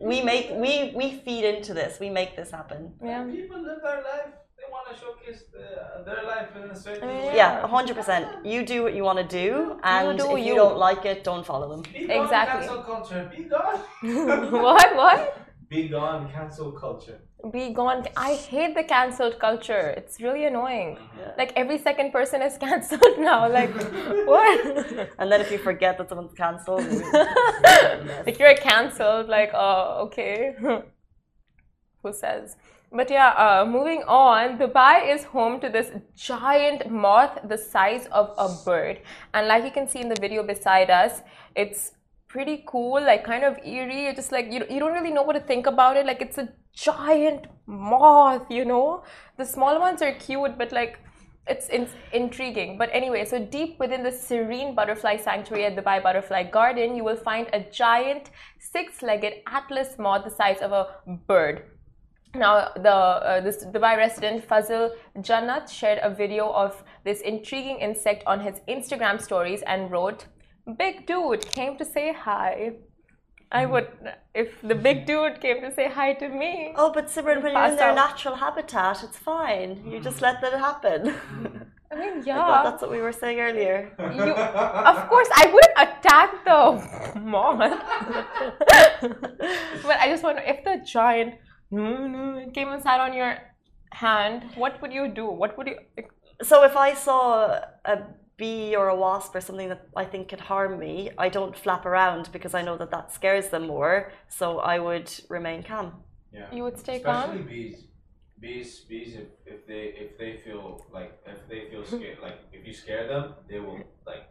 We 0.00 0.22
make 0.22 0.50
we 0.64 0.92
we 0.94 1.06
feed 1.24 1.44
into 1.44 1.74
this. 1.74 1.98
We 1.98 2.10
make 2.10 2.36
this 2.36 2.50
happen. 2.52 2.92
Yeah. 3.02 3.24
People 3.24 3.60
live 3.60 3.80
their 3.82 4.02
life. 4.02 4.30
They 4.56 4.68
want 4.70 4.86
to 4.90 4.94
showcase 5.02 5.42
the, 5.52 6.04
their 6.04 6.22
life 6.24 6.48
in 6.56 6.70
a 6.70 6.76
certain 6.76 7.08
I 7.08 7.12
mean, 7.12 7.26
way. 7.26 7.36
Yeah, 7.36 7.66
hundred 7.66 7.96
percent. 7.96 8.46
You 8.46 8.64
do 8.64 8.84
what 8.84 8.94
you 8.94 9.02
want 9.02 9.18
to 9.18 9.28
do, 9.42 9.78
and 9.82 10.18
do 10.18 10.24
if 10.36 10.38
you 10.38 10.52
you. 10.52 10.54
don't 10.54 10.78
like 10.78 11.04
it, 11.04 11.24
don't 11.24 11.44
follow 11.44 11.68
them. 11.68 11.82
Be 11.92 12.06
gone, 12.06 12.22
Exactly. 12.24 12.66
cancel 12.66 12.82
culture. 12.84 13.30
Be 13.36 13.42
gone. 13.44 13.78
what? 14.52 14.96
What? 14.96 15.45
Be 15.68 15.88
gone, 15.88 16.30
cancel 16.30 16.70
culture. 16.70 17.20
Be 17.52 17.70
gone. 17.70 18.06
I 18.16 18.34
hate 18.34 18.74
the 18.76 18.84
cancelled 18.84 19.38
culture. 19.40 19.94
It's 19.96 20.20
really 20.20 20.44
annoying. 20.44 20.96
Like 21.36 21.52
every 21.56 21.78
second 21.78 22.12
person 22.12 22.40
is 22.40 22.56
cancelled 22.64 23.18
now. 23.18 23.48
Like 23.48 23.74
what? 24.26 25.08
And 25.18 25.30
then 25.30 25.40
if 25.40 25.50
you 25.50 25.58
forget 25.58 25.98
that 25.98 26.08
someone's 26.08 26.34
cancelled, 26.34 26.86
like 28.26 28.38
you're 28.40 28.54
cancelled. 28.54 29.28
Like 29.28 29.50
oh, 29.54 30.04
okay. 30.06 30.54
Who 32.02 32.12
says? 32.12 32.56
But 32.92 33.10
yeah, 33.10 33.30
uh, 33.30 33.66
moving 33.66 34.04
on. 34.06 34.58
Dubai 34.58 35.12
is 35.12 35.24
home 35.24 35.58
to 35.60 35.68
this 35.68 35.90
giant 36.14 36.88
moth 36.88 37.40
the 37.48 37.58
size 37.58 38.06
of 38.12 38.32
a 38.38 38.48
bird, 38.64 39.00
and 39.34 39.48
like 39.48 39.64
you 39.64 39.72
can 39.72 39.88
see 39.88 40.00
in 40.00 40.08
the 40.08 40.20
video 40.20 40.44
beside 40.44 40.90
us, 40.90 41.22
it's 41.56 41.95
pretty 42.36 42.58
cool. 42.66 43.00
Like 43.10 43.24
kind 43.32 43.44
of 43.50 43.58
eerie. 43.74 44.06
It's 44.08 44.16
just 44.20 44.32
like 44.36 44.52
you 44.52 44.62
you 44.74 44.78
don't 44.84 44.96
really 45.00 45.14
know 45.18 45.26
what 45.28 45.36
to 45.40 45.44
think 45.50 45.66
about 45.74 45.96
it. 46.02 46.06
Like 46.12 46.22
it's 46.28 46.38
a 46.44 46.48
giant 46.86 47.46
moth. 47.66 48.50
You 48.60 48.64
know, 48.72 48.86
the 49.42 49.46
small 49.56 49.80
ones 49.86 50.02
are 50.08 50.14
cute, 50.26 50.58
but 50.62 50.72
like 50.80 50.98
it's 51.54 51.68
in- 51.68 51.88
intriguing. 52.12 52.76
But 52.82 52.90
anyway, 53.00 53.24
so 53.32 53.38
deep 53.38 53.78
within 53.84 54.02
the 54.08 54.12
serene 54.26 54.74
butterfly 54.74 55.16
sanctuary 55.28 55.64
at 55.66 55.76
Dubai 55.76 55.96
Butterfly 56.02 56.42
Garden, 56.58 56.96
you 56.96 57.04
will 57.08 57.22
find 57.30 57.48
a 57.52 57.60
giant 57.60 58.30
six-legged 58.58 59.34
atlas 59.46 59.96
moth 60.06 60.24
the 60.24 60.34
size 60.42 60.60
of 60.68 60.72
a 60.72 60.84
bird. 61.28 61.62
Now, 62.34 62.54
the 62.86 62.92
uh, 62.92 63.40
this 63.40 63.64
Dubai 63.64 63.96
resident 63.96 64.44
Fazil 64.44 64.90
Jannat 65.28 65.70
shared 65.70 66.00
a 66.02 66.10
video 66.22 66.50
of 66.64 66.82
this 67.04 67.20
intriguing 67.34 67.78
insect 67.78 68.24
on 68.26 68.40
his 68.40 68.56
Instagram 68.68 69.22
stories 69.28 69.62
and 69.74 69.90
wrote, 69.90 70.26
"Big 70.78 71.06
dude 71.06 71.46
came 71.52 71.76
to 71.78 71.84
say 71.84 72.12
hi." 72.12 72.72
I 73.52 73.62
mm-hmm. 73.62 73.72
would, 73.72 73.88
if 74.34 74.60
the 74.60 74.74
big 74.74 75.06
dude 75.06 75.40
came 75.40 75.60
to 75.60 75.72
say 75.72 75.88
hi 75.88 76.14
to 76.14 76.28
me. 76.28 76.74
oh, 76.76 76.92
but 76.92 77.06
Simran, 77.06 77.42
when 77.42 77.52
you're 77.52 77.64
in 77.66 77.76
their 77.76 77.90
out. 77.90 77.94
natural 77.94 78.34
habitat, 78.34 79.04
it's 79.04 79.18
fine. 79.18 79.84
You 79.86 80.00
just 80.00 80.16
mm-hmm. 80.16 80.24
let 80.24 80.40
that 80.42 80.54
happen. 80.58 81.14
I 81.92 81.94
mean, 81.94 82.24
yeah. 82.26 82.34
I 82.34 82.38
thought 82.38 82.64
yeah. 82.64 82.70
that's 82.70 82.82
what 82.82 82.90
we 82.90 83.00
were 83.00 83.12
saying 83.12 83.38
earlier. 83.38 83.92
You, 83.98 84.32
of 84.32 85.08
course, 85.08 85.28
I 85.34 85.46
wouldn't 85.46 85.78
attack 85.86 86.44
the 86.44 87.20
moth. 87.20 87.58
but 89.82 89.96
I 90.00 90.08
just 90.08 90.24
wonder 90.24 90.42
if 90.44 90.64
the 90.64 90.82
giant 90.84 91.34
came 91.70 92.68
and 92.68 92.82
sat 92.82 92.98
on 93.00 93.12
your 93.14 93.38
hand, 93.92 94.44
what 94.56 94.82
would 94.82 94.92
you 94.92 95.06
do? 95.08 95.26
What 95.26 95.56
would 95.56 95.68
you? 95.68 95.78
So 96.42 96.64
if 96.64 96.76
I 96.76 96.94
saw 96.94 97.60
a 97.84 98.04
bee 98.36 98.76
or 98.76 98.88
a 98.88 98.96
wasp 98.96 99.34
or 99.34 99.40
something 99.40 99.68
that 99.68 99.88
I 99.96 100.04
think 100.04 100.28
could 100.28 100.40
harm 100.40 100.78
me, 100.78 101.10
I 101.18 101.28
don't 101.28 101.56
flap 101.56 101.86
around 101.86 102.30
because 102.32 102.54
I 102.54 102.62
know 102.62 102.76
that 102.76 102.90
that 102.90 103.12
scares 103.12 103.48
them 103.48 103.66
more. 103.66 104.12
So 104.28 104.58
I 104.60 104.78
would 104.78 105.10
remain 105.28 105.62
calm. 105.62 106.02
Yeah. 106.32 106.46
you 106.52 106.62
would 106.64 106.78
stay 106.78 106.96
Especially 106.96 107.38
calm. 107.38 107.46
bees. 107.48 107.84
Bees, 108.40 108.80
bees. 108.88 109.14
If, 109.16 109.28
if 109.46 109.66
they 109.66 109.84
if 110.04 110.18
they 110.18 110.36
feel 110.44 110.84
like 110.92 111.18
if 111.26 111.48
they 111.48 111.70
feel 111.70 111.84
scared, 111.94 112.18
like 112.20 112.38
if 112.52 112.66
you 112.66 112.72
scare 112.72 113.06
them, 113.08 113.34
they 113.48 113.58
will 113.58 113.80
like 114.06 114.24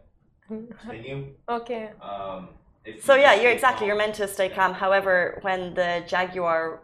sting 0.84 1.04
you. 1.04 1.34
Okay. 1.48 1.90
Um, 2.00 2.48
So 3.00 3.14
you 3.14 3.22
yeah, 3.22 3.34
you're 3.34 3.50
exactly. 3.52 3.86
calm. 3.86 3.88
You're 3.88 3.96
meant 3.96 4.14
to 4.16 4.28
stay 4.28 4.48
calm. 4.48 4.74
However, 4.74 5.38
when 5.42 5.74
the 5.74 6.04
jaguar, 6.06 6.82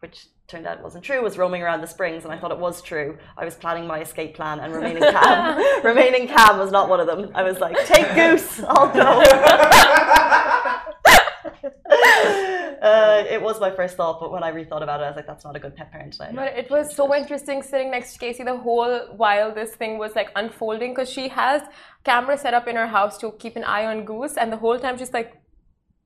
which 0.00 0.26
turned 0.48 0.66
out 0.66 0.78
it 0.78 0.82
wasn't 0.82 1.04
true, 1.04 1.22
was 1.22 1.36
roaming 1.38 1.62
around 1.62 1.80
the 1.82 1.86
springs, 1.86 2.24
and 2.24 2.32
I 2.32 2.38
thought 2.38 2.50
it 2.50 2.58
was 2.58 2.80
true, 2.82 3.18
I 3.36 3.44
was 3.44 3.54
planning 3.54 3.86
my 3.86 4.00
escape 4.00 4.34
plan, 4.34 4.58
and 4.60 4.72
remaining 4.72 5.02
calm. 5.12 5.62
remaining 5.84 6.26
calm 6.28 6.58
was 6.58 6.72
not 6.72 6.88
one 6.88 7.00
of 7.00 7.06
them. 7.06 7.30
I 7.34 7.42
was 7.42 7.58
like, 7.60 7.76
"Take 7.86 8.14
Goose, 8.14 8.62
I'll 8.66 8.88
go." 8.92 9.22
uh, 12.82 13.24
it 13.28 13.40
was 13.42 13.60
my 13.60 13.70
first 13.70 13.96
thought, 13.96 14.20
but 14.20 14.30
when 14.32 14.42
I 14.42 14.52
rethought 14.52 14.82
about 14.82 15.00
it, 15.00 15.04
I 15.04 15.08
was 15.08 15.16
like, 15.16 15.26
"That's 15.26 15.44
not 15.44 15.56
a 15.56 15.60
good 15.60 15.74
pet 15.76 15.90
parent." 15.92 16.16
I- 16.20 16.32
But 16.32 16.56
it 16.56 16.70
was 16.70 16.94
so 16.94 17.14
interesting 17.14 17.62
sitting 17.62 17.90
next 17.90 18.12
to 18.14 18.18
Casey 18.18 18.44
the 18.44 18.56
whole 18.56 18.98
while 19.16 19.52
this 19.54 19.74
thing 19.74 19.98
was 19.98 20.14
like 20.14 20.30
unfolding 20.36 20.94
because 20.94 21.10
she 21.10 21.28
has 21.28 21.62
camera 22.04 22.36
set 22.38 22.54
up 22.54 22.68
in 22.68 22.76
her 22.76 22.86
house 22.86 23.18
to 23.18 23.32
keep 23.32 23.56
an 23.56 23.64
eye 23.64 23.86
on 23.86 24.04
Goose, 24.04 24.36
and 24.36 24.52
the 24.52 24.56
whole 24.56 24.78
time 24.78 24.98
she's 24.98 25.12
like, 25.12 25.34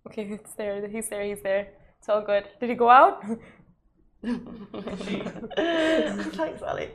"Okay, 0.07 0.23
it's 0.39 0.55
there. 0.55 0.87
He's 0.89 1.09
there. 1.09 1.25
He's 1.25 1.43
there. 1.43 1.69
It's 1.99 2.09
all 2.09 2.23
good. 2.23 2.45
Did 2.61 2.71
he 2.71 2.77
go 2.77 2.91
out?" 2.91 3.23
Thanks, 6.39 6.63
Ali. 6.63 6.89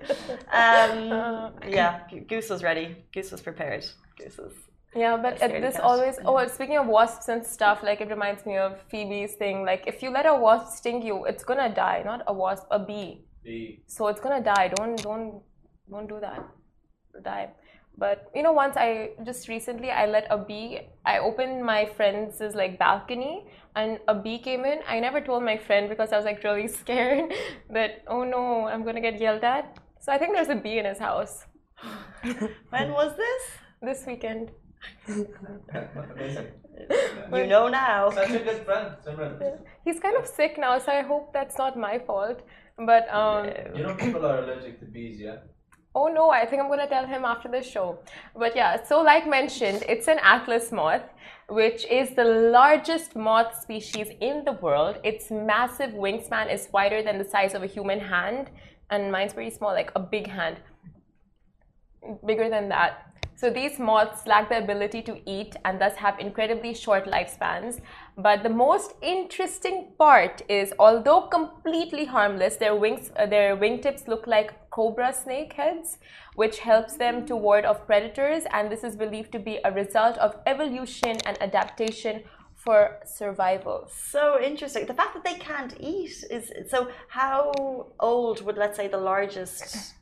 Um, 0.51 1.11
Uh, 1.11 1.51
yeah, 1.67 1.99
Goose 2.27 2.49
was 2.49 2.63
ready. 2.63 2.95
Goose 3.13 3.31
was 3.31 3.41
prepared. 3.41 3.85
Goose 4.17 4.37
was. 4.37 4.53
Yeah, 4.95 5.17
but 5.17 5.41
it, 5.41 5.61
this 5.61 5.75
cat. 5.75 5.83
always. 5.83 6.17
Oh, 6.25 6.45
speaking 6.47 6.77
of 6.77 6.87
wasps 6.87 7.27
and 7.27 7.45
stuff, 7.45 7.83
like 7.83 7.99
it 8.01 8.09
reminds 8.09 8.45
me 8.45 8.57
of 8.57 8.81
Phoebe's 8.89 9.33
thing. 9.35 9.65
Like 9.65 9.83
if 9.87 10.01
you 10.01 10.09
let 10.09 10.25
a 10.25 10.33
wasp 10.35 10.77
sting 10.77 11.01
you, 11.01 11.25
it's 11.25 11.43
gonna 11.43 11.73
die. 11.73 12.01
Not 12.05 12.23
a 12.27 12.33
wasp, 12.33 12.65
a 12.71 12.79
bee. 12.79 13.25
The 13.43 13.79
So 13.87 14.07
it's 14.07 14.21
gonna 14.21 14.41
die. 14.43 14.69
Don't 14.75 14.95
don't 15.03 15.41
don't 15.91 16.07
do 16.07 16.19
that. 16.21 16.39
It'll 17.11 17.23
die. 17.23 17.49
But 17.97 18.29
you 18.35 18.43
know, 18.43 18.51
once 18.51 18.77
I 18.77 19.11
just 19.25 19.47
recently 19.47 19.89
I 19.89 20.05
let 20.05 20.27
a 20.29 20.37
bee. 20.37 20.81
I 21.05 21.19
opened 21.19 21.63
my 21.65 21.85
friend's 21.85 22.39
like 22.53 22.77
balcony, 22.77 23.45
and 23.75 23.99
a 24.07 24.13
bee 24.15 24.37
came 24.39 24.65
in. 24.65 24.79
I 24.87 24.99
never 24.99 25.19
told 25.19 25.43
my 25.43 25.57
friend 25.57 25.89
because 25.89 26.13
I 26.13 26.17
was 26.17 26.25
like 26.25 26.43
really 26.43 26.67
scared 26.81 27.33
that 27.71 28.03
oh 28.07 28.23
no, 28.23 28.67
I'm 28.67 28.83
gonna 28.83 29.01
get 29.01 29.19
yelled 29.19 29.43
at. 29.43 29.77
So 29.99 30.11
I 30.11 30.17
think 30.17 30.35
there's 30.35 30.49
a 30.49 30.55
bee 30.55 30.77
in 30.77 30.85
his 30.85 30.99
house 30.99 31.45
When 32.69 32.91
was 32.93 33.15
this? 33.17 33.43
this 33.81 34.05
weekend. 34.07 34.51
amazing. 35.07 36.47
You 37.33 37.47
know 37.47 37.67
now. 37.67 38.11
Such 38.11 38.29
a 38.29 38.39
good 38.39 38.63
friend, 38.65 38.95
Simran. 39.05 39.57
He's 39.83 39.99
kind 39.99 40.15
of 40.15 40.27
sick 40.27 40.57
now, 40.57 40.77
so 40.77 40.91
I 40.91 41.01
hope 41.01 41.33
that's 41.33 41.57
not 41.57 41.75
my 41.77 41.97
fault. 41.99 42.41
But 42.77 43.09
um, 43.09 43.49
You 43.75 43.83
know 43.83 43.95
people 43.95 44.23
are 44.25 44.43
allergic 44.43 44.79
to 44.81 44.85
bees, 44.85 45.19
yeah? 45.19 45.37
Oh 45.99 46.05
no, 46.05 46.29
I 46.29 46.45
think 46.45 46.61
I'm 46.61 46.69
gonna 46.69 46.87
tell 46.87 47.07
him 47.07 47.25
after 47.25 47.49
the 47.49 47.63
show. 47.63 47.97
But 48.35 48.55
yeah, 48.55 48.83
so 48.83 49.01
like 49.01 49.25
mentioned, 49.27 49.83
it's 49.89 50.07
an 50.07 50.19
atlas 50.21 50.71
moth, 50.71 51.01
which 51.49 51.87
is 51.87 52.11
the 52.11 52.23
largest 52.23 53.15
moth 53.15 53.59
species 53.59 54.09
in 54.21 54.43
the 54.45 54.51
world. 54.51 54.99
Its 55.03 55.31
massive 55.31 55.93
wingspan 56.03 56.53
is 56.53 56.69
wider 56.71 57.01
than 57.01 57.17
the 57.17 57.25
size 57.25 57.55
of 57.55 57.63
a 57.63 57.65
human 57.65 57.99
hand, 57.99 58.51
and 58.91 59.11
mine's 59.11 59.33
pretty 59.33 59.49
small, 59.49 59.71
like 59.71 59.91
a 59.95 59.99
big 59.99 60.27
hand. 60.27 60.57
Bigger 62.27 62.47
than 62.47 62.69
that. 62.69 63.07
So 63.37 63.51
these 63.51 63.77
moths 63.77 64.25
lack 64.25 64.49
the 64.49 64.57
ability 64.57 65.03
to 65.03 65.19
eat 65.29 65.55
and 65.63 65.79
thus 65.79 65.95
have 65.95 66.19
incredibly 66.19 66.73
short 66.73 67.05
lifespans. 67.05 67.81
But 68.17 68.41
the 68.41 68.49
most 68.49 68.93
interesting 69.01 69.93
part 69.99 70.41
is, 70.49 70.73
although 70.79 71.21
completely 71.21 72.05
harmless, 72.05 72.55
their 72.55 72.75
wings, 72.75 73.11
uh, 73.15 73.27
their 73.27 73.55
wingtips 73.55 74.07
look 74.07 74.25
like 74.25 74.55
cobra 74.77 75.11
snake 75.11 75.53
heads, 75.53 75.97
which 76.35 76.59
helps 76.59 76.93
them 76.97 77.25
to 77.25 77.35
ward 77.35 77.65
off 77.65 77.87
predators. 77.91 78.43
And 78.55 78.71
this 78.71 78.83
is 78.83 78.95
believed 78.95 79.31
to 79.31 79.39
be 79.39 79.55
a 79.65 79.71
result 79.71 80.15
of 80.25 80.37
evolution 80.45 81.15
and 81.25 81.35
adaptation 81.41 82.15
for 82.53 82.99
survival. 83.05 83.89
So 84.13 84.23
interesting. 84.49 84.85
The 84.85 84.99
fact 85.01 85.13
that 85.15 85.23
they 85.23 85.39
can't 85.49 85.73
eat 85.79 86.15
is 86.29 86.51
so. 86.71 86.79
How 87.19 87.51
old 87.99 88.37
would, 88.45 88.57
let's 88.57 88.77
say, 88.77 88.87
the 88.87 89.05
largest 89.13 89.95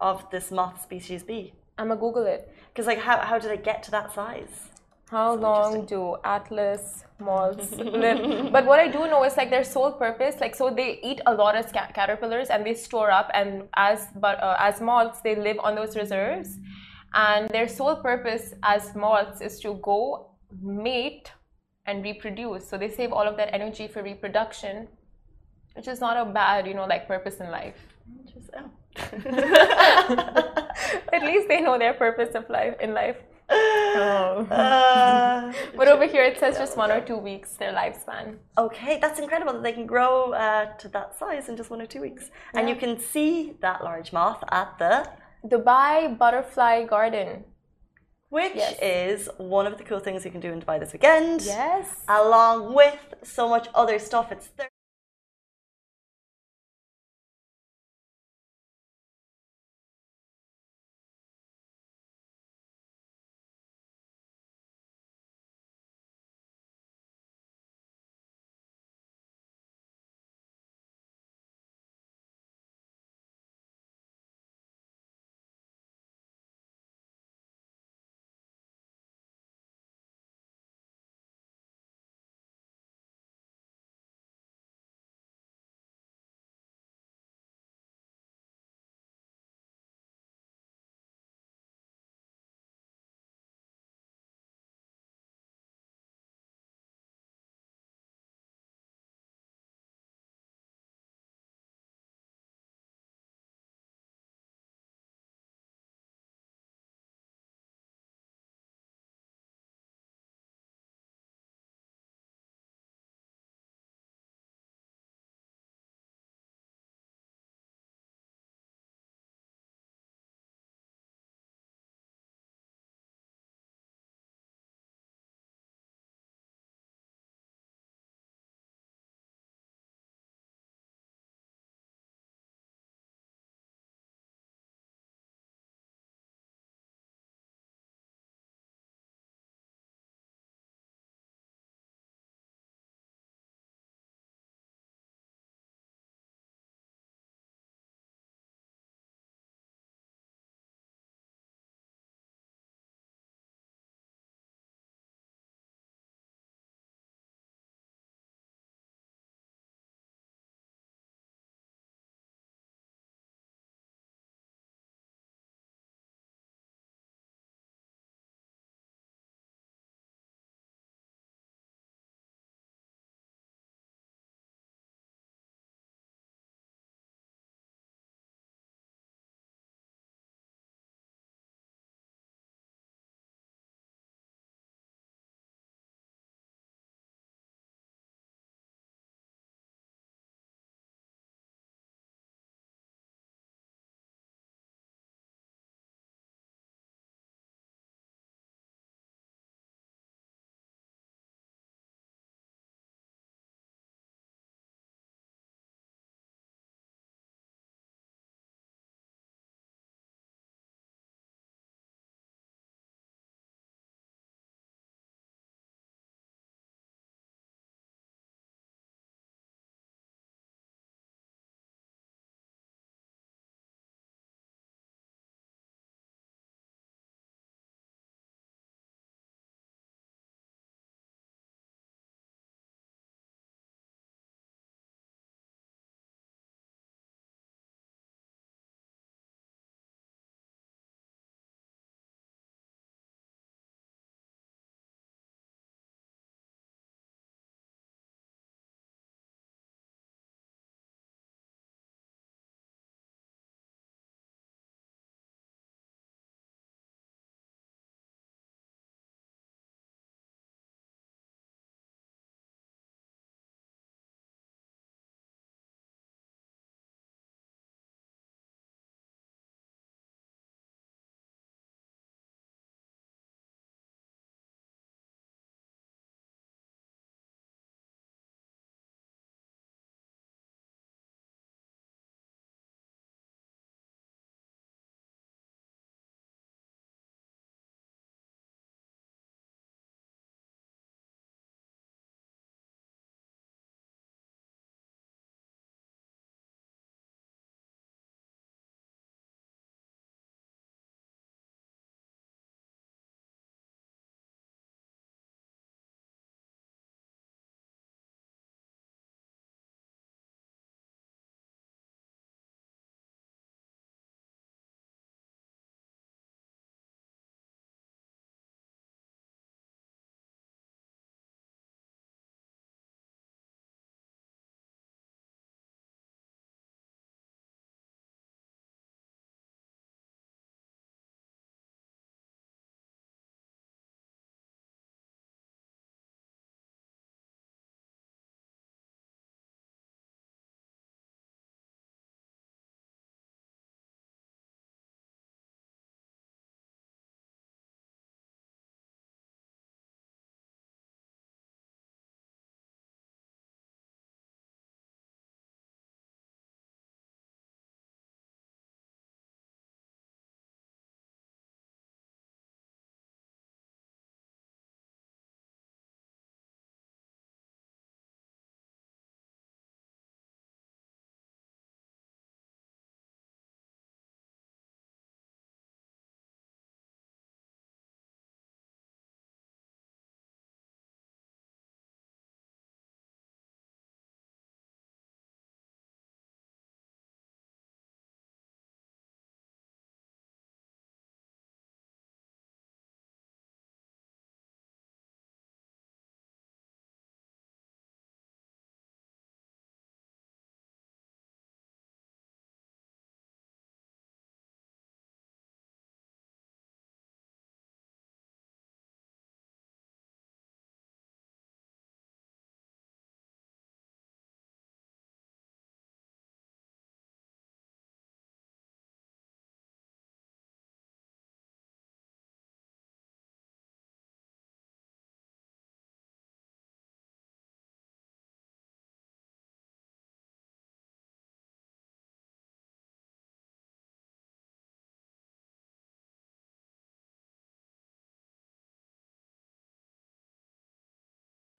of 0.00 0.16
this 0.30 0.50
moth 0.50 0.82
species 0.82 1.22
be? 1.22 1.40
I'm 1.78 1.88
gonna 1.88 2.00
Google 2.00 2.26
it. 2.26 2.42
Because, 2.68 2.86
like, 2.86 3.02
how, 3.08 3.18
how 3.18 3.38
do 3.38 3.46
they 3.48 3.62
get 3.70 3.82
to 3.84 3.90
that 3.92 4.12
size? 4.12 4.71
How 5.12 5.34
long 5.34 5.84
do 5.84 6.16
atlas 6.24 7.04
moths 7.18 7.72
live? 7.76 8.50
But 8.50 8.64
what 8.64 8.80
I 8.80 8.88
do 8.88 9.00
know 9.00 9.24
is 9.24 9.36
like 9.36 9.50
their 9.50 9.62
sole 9.62 9.92
purpose, 9.92 10.36
like 10.40 10.54
so 10.54 10.70
they 10.70 11.00
eat 11.02 11.20
a 11.26 11.34
lot 11.34 11.54
of 11.54 11.70
caterpillars 11.70 12.48
and 12.48 12.64
they 12.64 12.72
store 12.72 13.10
up, 13.10 13.30
and 13.34 13.64
as 13.76 14.06
but 14.16 14.42
uh, 14.42 14.56
as 14.58 14.80
moths 14.80 15.20
they 15.20 15.36
live 15.36 15.58
on 15.62 15.74
those 15.74 15.98
reserves, 15.98 16.56
and 17.12 17.50
their 17.50 17.68
sole 17.68 17.96
purpose 17.96 18.54
as 18.62 18.94
moths 18.94 19.42
is 19.42 19.60
to 19.60 19.74
go 19.82 20.30
mate 20.62 21.30
and 21.84 22.02
reproduce. 22.02 22.66
So 22.66 22.78
they 22.78 22.88
save 22.88 23.12
all 23.12 23.28
of 23.28 23.36
that 23.36 23.52
energy 23.52 23.88
for 23.88 24.02
reproduction, 24.02 24.88
which 25.74 25.88
is 25.88 26.00
not 26.00 26.16
a 26.16 26.24
bad 26.24 26.66
you 26.66 26.72
know 26.72 26.86
like 26.86 27.06
purpose 27.06 27.36
in 27.38 27.50
life. 27.50 27.76
At 31.12 31.22
least 31.22 31.48
they 31.48 31.60
know 31.60 31.78
their 31.78 31.92
purpose 31.92 32.34
of 32.34 32.48
life 32.48 32.76
in 32.80 32.94
life. 32.94 33.18
Oh. 33.54 34.46
Uh, 34.50 35.52
But 35.78 35.88
over 35.88 36.06
here 36.14 36.24
it 36.30 36.36
says 36.42 36.56
just 36.62 36.76
one 36.76 36.90
or 36.96 37.00
two 37.00 37.16
weeks 37.30 37.48
their 37.60 37.72
lifespan. 37.80 38.26
okay, 38.66 38.98
that's 39.02 39.18
incredible 39.24 39.52
that 39.54 39.62
they 39.62 39.72
can 39.78 39.86
grow 39.94 40.32
uh, 40.32 40.64
to 40.82 40.86
that 40.96 41.08
size 41.18 41.48
in 41.48 41.56
just 41.60 41.70
one 41.74 41.80
or 41.84 41.86
two 41.94 42.00
weeks. 42.00 42.24
And 42.54 42.68
you 42.70 42.76
can 42.76 42.92
see 43.12 43.30
that 43.60 43.78
large 43.88 44.12
moth 44.12 44.42
at 44.60 44.68
the, 44.82 44.94
Dubai 45.52 46.16
Butterfly 46.22 46.76
Garden. 46.94 47.44
which 48.38 48.54
Yes. 48.64 48.76
is 48.80 49.28
one 49.38 49.66
of 49.70 49.74
the 49.78 49.84
cool 49.88 50.00
things 50.06 50.18
you 50.26 50.30
can 50.36 50.40
do 50.46 50.50
in 50.54 50.58
Dubai 50.62 50.76
this 50.82 50.92
weekend. 50.94 51.38
Yes. 51.42 51.86
Along 52.20 52.58
with 52.80 53.00
so 53.36 53.42
much 53.54 53.66
other 53.82 53.98
stuff. 54.08 54.26
It's 54.34 54.48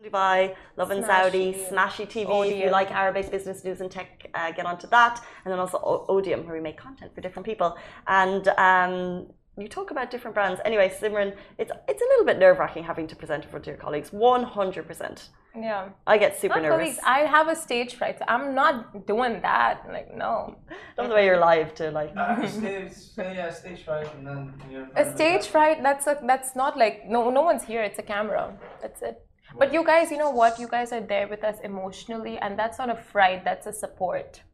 Dubai, 0.03 0.53
Lovin 0.75 1.03
Saudi, 1.03 1.53
Smashi 1.53 2.05
TV. 2.05 2.51
If 2.51 2.57
you 2.57 2.69
like 2.69 2.91
Arabic 2.91 3.31
business 3.31 3.63
news 3.63 3.79
and 3.81 3.89
tech, 3.89 4.29
uh, 4.33 4.51
get 4.51 4.65
onto 4.65 4.87
that. 4.87 5.23
And 5.43 5.51
then 5.51 5.59
also 5.59 6.05
Odium, 6.09 6.45
where 6.45 6.55
we 6.55 6.61
make 6.61 6.77
content 6.77 7.15
for 7.15 7.21
different 7.21 7.45
people. 7.45 7.77
And 8.07 8.47
um, 8.49 9.27
you 9.57 9.67
talk 9.67 9.91
about 9.91 10.11
different 10.11 10.35
brands. 10.35 10.59
Anyway, 10.65 10.89
Simran, 10.99 11.35
it's 11.57 11.71
it's 11.87 12.01
a 12.01 12.05
little 12.11 12.25
bit 12.25 12.37
nerve 12.37 12.59
wracking 12.59 12.83
having 12.83 13.07
to 13.07 13.15
present 13.15 13.45
in 13.45 13.49
front 13.49 13.65
of 13.65 13.71
your 13.73 13.77
colleagues. 13.77 14.11
One 14.11 14.43
hundred 14.43 14.87
percent. 14.87 15.29
Yeah. 15.55 15.89
I 16.07 16.17
get 16.17 16.39
super 16.41 16.55
Not 16.55 16.63
nervous. 16.63 16.77
colleagues. 16.77 16.99
I 17.05 17.19
have 17.35 17.47
a 17.47 17.55
stage 17.55 17.93
fright, 17.93 18.17
so 18.17 18.25
I'm 18.27 18.55
not 18.55 19.05
doing 19.05 19.39
that. 19.43 19.83
Like, 19.87 20.09
no. 20.17 20.55
Love 20.97 21.09
the 21.09 21.13
way 21.13 21.25
you're 21.25 21.37
live 21.37 21.75
to 21.75 21.91
like. 21.91 22.11
Uh, 22.17 22.47
stage, 22.47 22.93
yeah, 23.17 23.51
stage 23.51 23.83
fright, 23.85 24.09
and 24.15 24.25
then 24.27 24.53
you're. 24.71 24.89
A 24.95 25.13
stage 25.13 25.45
fright, 25.47 25.83
that's 25.83 26.07
a, 26.07 26.17
that's 26.25 26.55
not 26.55 26.75
like 26.75 27.07
no 27.07 27.29
no 27.29 27.43
one's 27.43 27.63
here. 27.63 27.83
It's 27.83 27.99
a 27.99 28.07
camera. 28.13 28.43
That's 28.81 29.01
it. 29.03 29.23
But 29.57 29.73
you 29.73 29.83
guys, 29.83 30.09
you 30.09 30.17
know 30.17 30.31
what? 30.31 30.59
You 30.59 30.67
guys 30.67 30.91
are 30.91 31.01
there 31.01 31.27
with 31.27 31.43
us 31.43 31.57
emotionally, 31.63 32.37
and 32.39 32.57
that's 32.57 32.77
not 32.79 32.89
a 32.89 32.95
fright. 32.95 33.43
That's 33.43 33.67
a 33.67 33.73
support. 33.73 34.41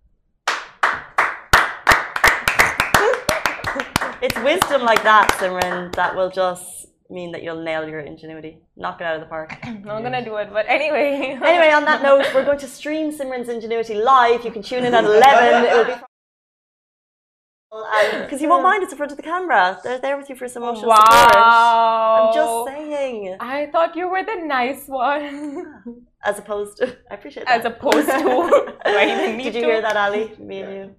It's 4.21 4.37
wisdom 4.39 4.81
like 4.81 5.01
that, 5.03 5.29
Simran, 5.39 5.95
that 5.95 6.13
will 6.13 6.29
just 6.29 6.87
mean 7.09 7.31
that 7.31 7.41
you'll 7.41 7.63
nail 7.63 7.87
your 7.87 8.01
ingenuity, 8.01 8.57
knock 8.75 8.99
it 8.99 9.05
out 9.05 9.15
of 9.15 9.21
the 9.21 9.27
park. 9.27 9.57
I'm 9.63 9.81
not 9.83 10.03
gonna 10.03 10.23
do 10.23 10.35
it, 10.35 10.49
but 10.51 10.65
anyway. 10.67 11.39
anyway, 11.41 11.71
on 11.71 11.85
that 11.85 12.03
note, 12.03 12.25
we're 12.35 12.43
going 12.43 12.59
to 12.59 12.67
stream 12.67 13.11
Simran's 13.11 13.47
ingenuity 13.47 13.95
live. 13.95 14.43
You 14.43 14.51
can 14.51 14.61
tune 14.61 14.83
in 14.83 14.93
at 14.93 15.05
eleven. 15.05 15.63
It 15.63 15.73
will 15.73 15.95
be 15.95 16.01
because 17.71 18.41
you 18.41 18.49
won't 18.49 18.63
mind 18.63 18.83
it's 18.83 18.91
in 18.91 18.97
front 18.97 19.11
of 19.11 19.17
the 19.17 19.23
camera. 19.23 19.79
They're 19.83 19.99
there 19.99 20.17
with 20.17 20.29
you 20.29 20.35
for 20.35 20.47
some 20.47 20.63
emotional 20.63 20.91
support. 20.95 21.35
wow. 21.35 22.29
I'm 22.29 22.33
just 22.35 22.75
saying, 22.75 23.37
I 23.39 23.67
thought 23.67 23.95
you 23.95 24.09
were 24.09 24.23
the 24.23 24.43
nice 24.45 24.87
one, 24.87 26.03
as 26.23 26.39
opposed 26.39 26.77
to, 26.77 26.97
I 27.11 27.15
appreciate 27.15 27.45
that. 27.45 27.59
as 27.59 27.65
opposed 27.65 28.07
to. 28.07 28.17
Do 28.19 28.73
I 28.85 29.23
even 29.25 29.37
Did 29.37 29.53
you 29.55 29.61
to? 29.61 29.67
hear 29.67 29.81
that, 29.81 29.95
Ali? 29.95 30.33
Me 30.39 30.61
and 30.61 30.73
you. 30.73 30.95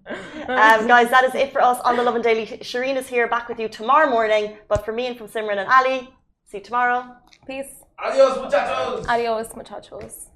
Um, 0.48 0.86
guys, 0.86 1.10
that 1.10 1.24
is 1.24 1.34
it 1.34 1.52
for 1.52 1.60
us 1.60 1.80
on 1.80 1.96
the 1.96 2.02
Lovin 2.02 2.22
Daily. 2.22 2.46
Shireen 2.46 2.96
is 2.96 3.08
here 3.08 3.26
back 3.26 3.48
with 3.48 3.58
you 3.58 3.68
tomorrow 3.68 4.08
morning. 4.08 4.56
But 4.68 4.84
for 4.84 4.92
me 4.92 5.06
and 5.06 5.16
from 5.18 5.28
Simran 5.28 5.58
and 5.58 5.68
Ali, 5.68 6.08
see 6.46 6.58
you 6.58 6.62
tomorrow. 6.64 7.16
Peace. 7.46 7.82
Adios, 7.98 8.38
muchachos! 8.38 9.06
Adios, 9.08 9.54
muchachos. 9.56 10.28